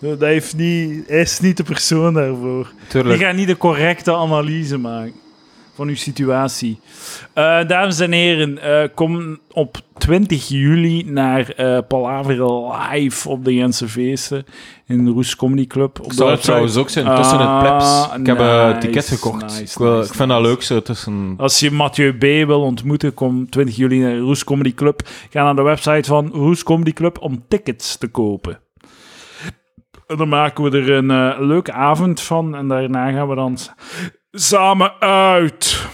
[0.00, 2.72] Dat heeft niet, hij is niet de persoon daarvoor.
[2.88, 3.18] tuurlijk.
[3.18, 5.14] Die gaat niet de correcte analyse maken.
[5.80, 6.80] Van uw situatie.
[7.32, 12.34] Eh, dames en heren, eh, kom op 20 juli naar eh Palaver
[12.72, 14.44] Live op de Jense Feesten
[14.86, 15.98] in de Roes Comedy Club.
[15.98, 18.16] Op Ik de zou het trouwens ook zijn, tussen het Ah, plebs.
[18.20, 19.42] Ik heb een nice, ticket gekocht.
[19.42, 21.34] nice, ik, wil- nice, ik vind dat leuk zo tussen...
[21.36, 22.46] Als je Mathieu B.
[22.46, 25.00] wil ontmoeten, kom 20 juli naar Roes Comedy Club.
[25.30, 28.58] Ga naar de website van Roes Comedy Club om tickets te kopen.
[30.06, 32.54] En dan maken we er een leuke avond van.
[32.54, 33.58] En daarna gaan we dan
[34.30, 35.86] samen uit.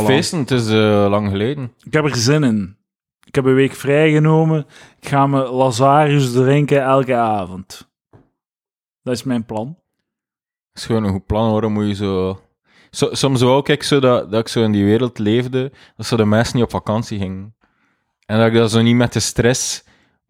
[0.00, 0.04] Voilà.
[0.04, 1.72] feesten, het is eh, lang geleden.
[1.84, 2.76] Ik heb er zin in.
[3.24, 4.66] Ik heb een week vrijgenomen.
[5.00, 7.88] Ik ga me Lazarus drinken elke avond.
[9.02, 9.66] Dat is mijn plan.
[10.72, 12.40] Het is gewoon een goed plan hoor, moet je zo...
[12.90, 16.16] zo soms wou ik zo dat, dat ik zo in die wereld leefde, dat zo
[16.16, 17.54] de mensen niet op vakantie gingen.
[18.26, 19.84] En dat ik dat zo niet met de stress...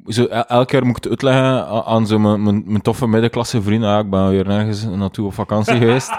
[0.07, 3.63] Zo, el- elke keer moet ik het uitleggen aan zo mijn, mijn, mijn toffe middenklasse
[3.63, 3.91] vrienden.
[3.91, 6.11] Ah, ik ben weer nergens naartoe op vakantie geweest.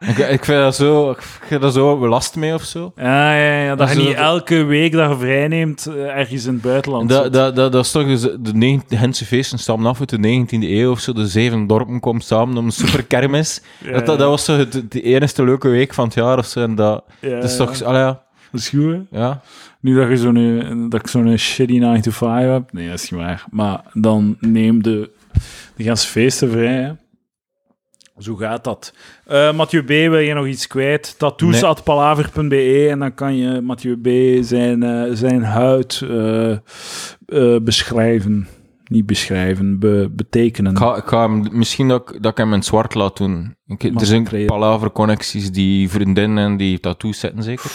[0.00, 1.10] Ik, ik vind dat zo...
[1.10, 2.92] Ik vind dat zo belast mee of zo.
[2.96, 3.74] Ja, ja, ja.
[3.74, 7.22] Dat je niet elke week dat je vrij neemt eh, ergens in het buitenland Dat,
[7.24, 7.32] zit.
[7.32, 10.46] dat, dat, dat is toch eens- de, negen- de Gentse feesten stammen af uit de
[10.46, 11.12] 19e eeuw of zo.
[11.12, 13.60] De zeven dorpen komen samen om een super kermis.
[13.84, 16.46] Ja, dat, dat, dat was zo het, de enige leuke week van het jaar of
[16.46, 16.60] zo.
[16.60, 17.64] En dat, ja, dat is ja.
[17.64, 17.82] toch...
[17.82, 18.20] Allee, ja.
[18.52, 19.18] Dat is goed, hè?
[19.18, 19.40] ja.
[19.80, 22.72] Nu dat, je zo'n, dat ik zo'n shitty 9 to 5 heb.
[22.72, 23.44] Nee, dat is niet waar.
[23.50, 25.10] Maar dan neem de,
[25.76, 26.92] de ganse feesten vrij, hè.
[28.18, 28.94] Zo gaat dat.
[29.26, 31.18] Eh Mathieu B, wil je nog iets kwijt?
[31.18, 34.08] Tattoos.palaver.be en dan kan je Mathieu B
[34.44, 38.48] zijn, eh, zijn huid eh, beschrijven.
[38.84, 40.72] Niet beschrijven, be- betekenen.
[40.72, 43.56] Ik ga, ik ga hem, misschien dat ik, dat ik hem in zwart laat doen.
[43.66, 47.70] Ik, er zijn palaver-connecties die vriendinnen en die tattoos zetten, zeker.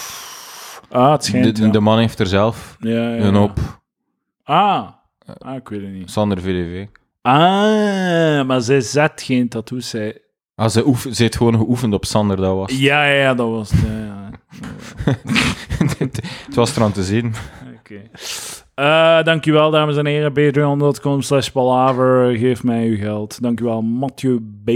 [0.89, 1.71] Ah, het schijnt, de, ja.
[1.71, 3.59] de man heeft er zelf ja, ja, een op.
[4.43, 4.87] Ah.
[5.37, 6.11] ah, ik weet het niet.
[6.11, 6.85] Sander VDV.
[7.21, 9.89] Ah, maar zij zet geen tattoos.
[9.89, 10.21] Zij...
[10.55, 12.77] Ah, ze, oef, ze heeft gewoon geoefend op Sander, dat was.
[12.77, 13.79] Ja, ja, ja, dat was het.
[13.81, 14.29] Ja, ja.
[16.45, 17.33] het was er aan te zien.
[17.79, 18.01] Oké.
[18.73, 20.33] Eh, dankjewel, dames en heren.
[20.33, 22.37] Patreon.com slash palaver.
[22.37, 23.41] Geef mij uw geld.
[23.41, 24.69] Dankjewel, Mathieu B.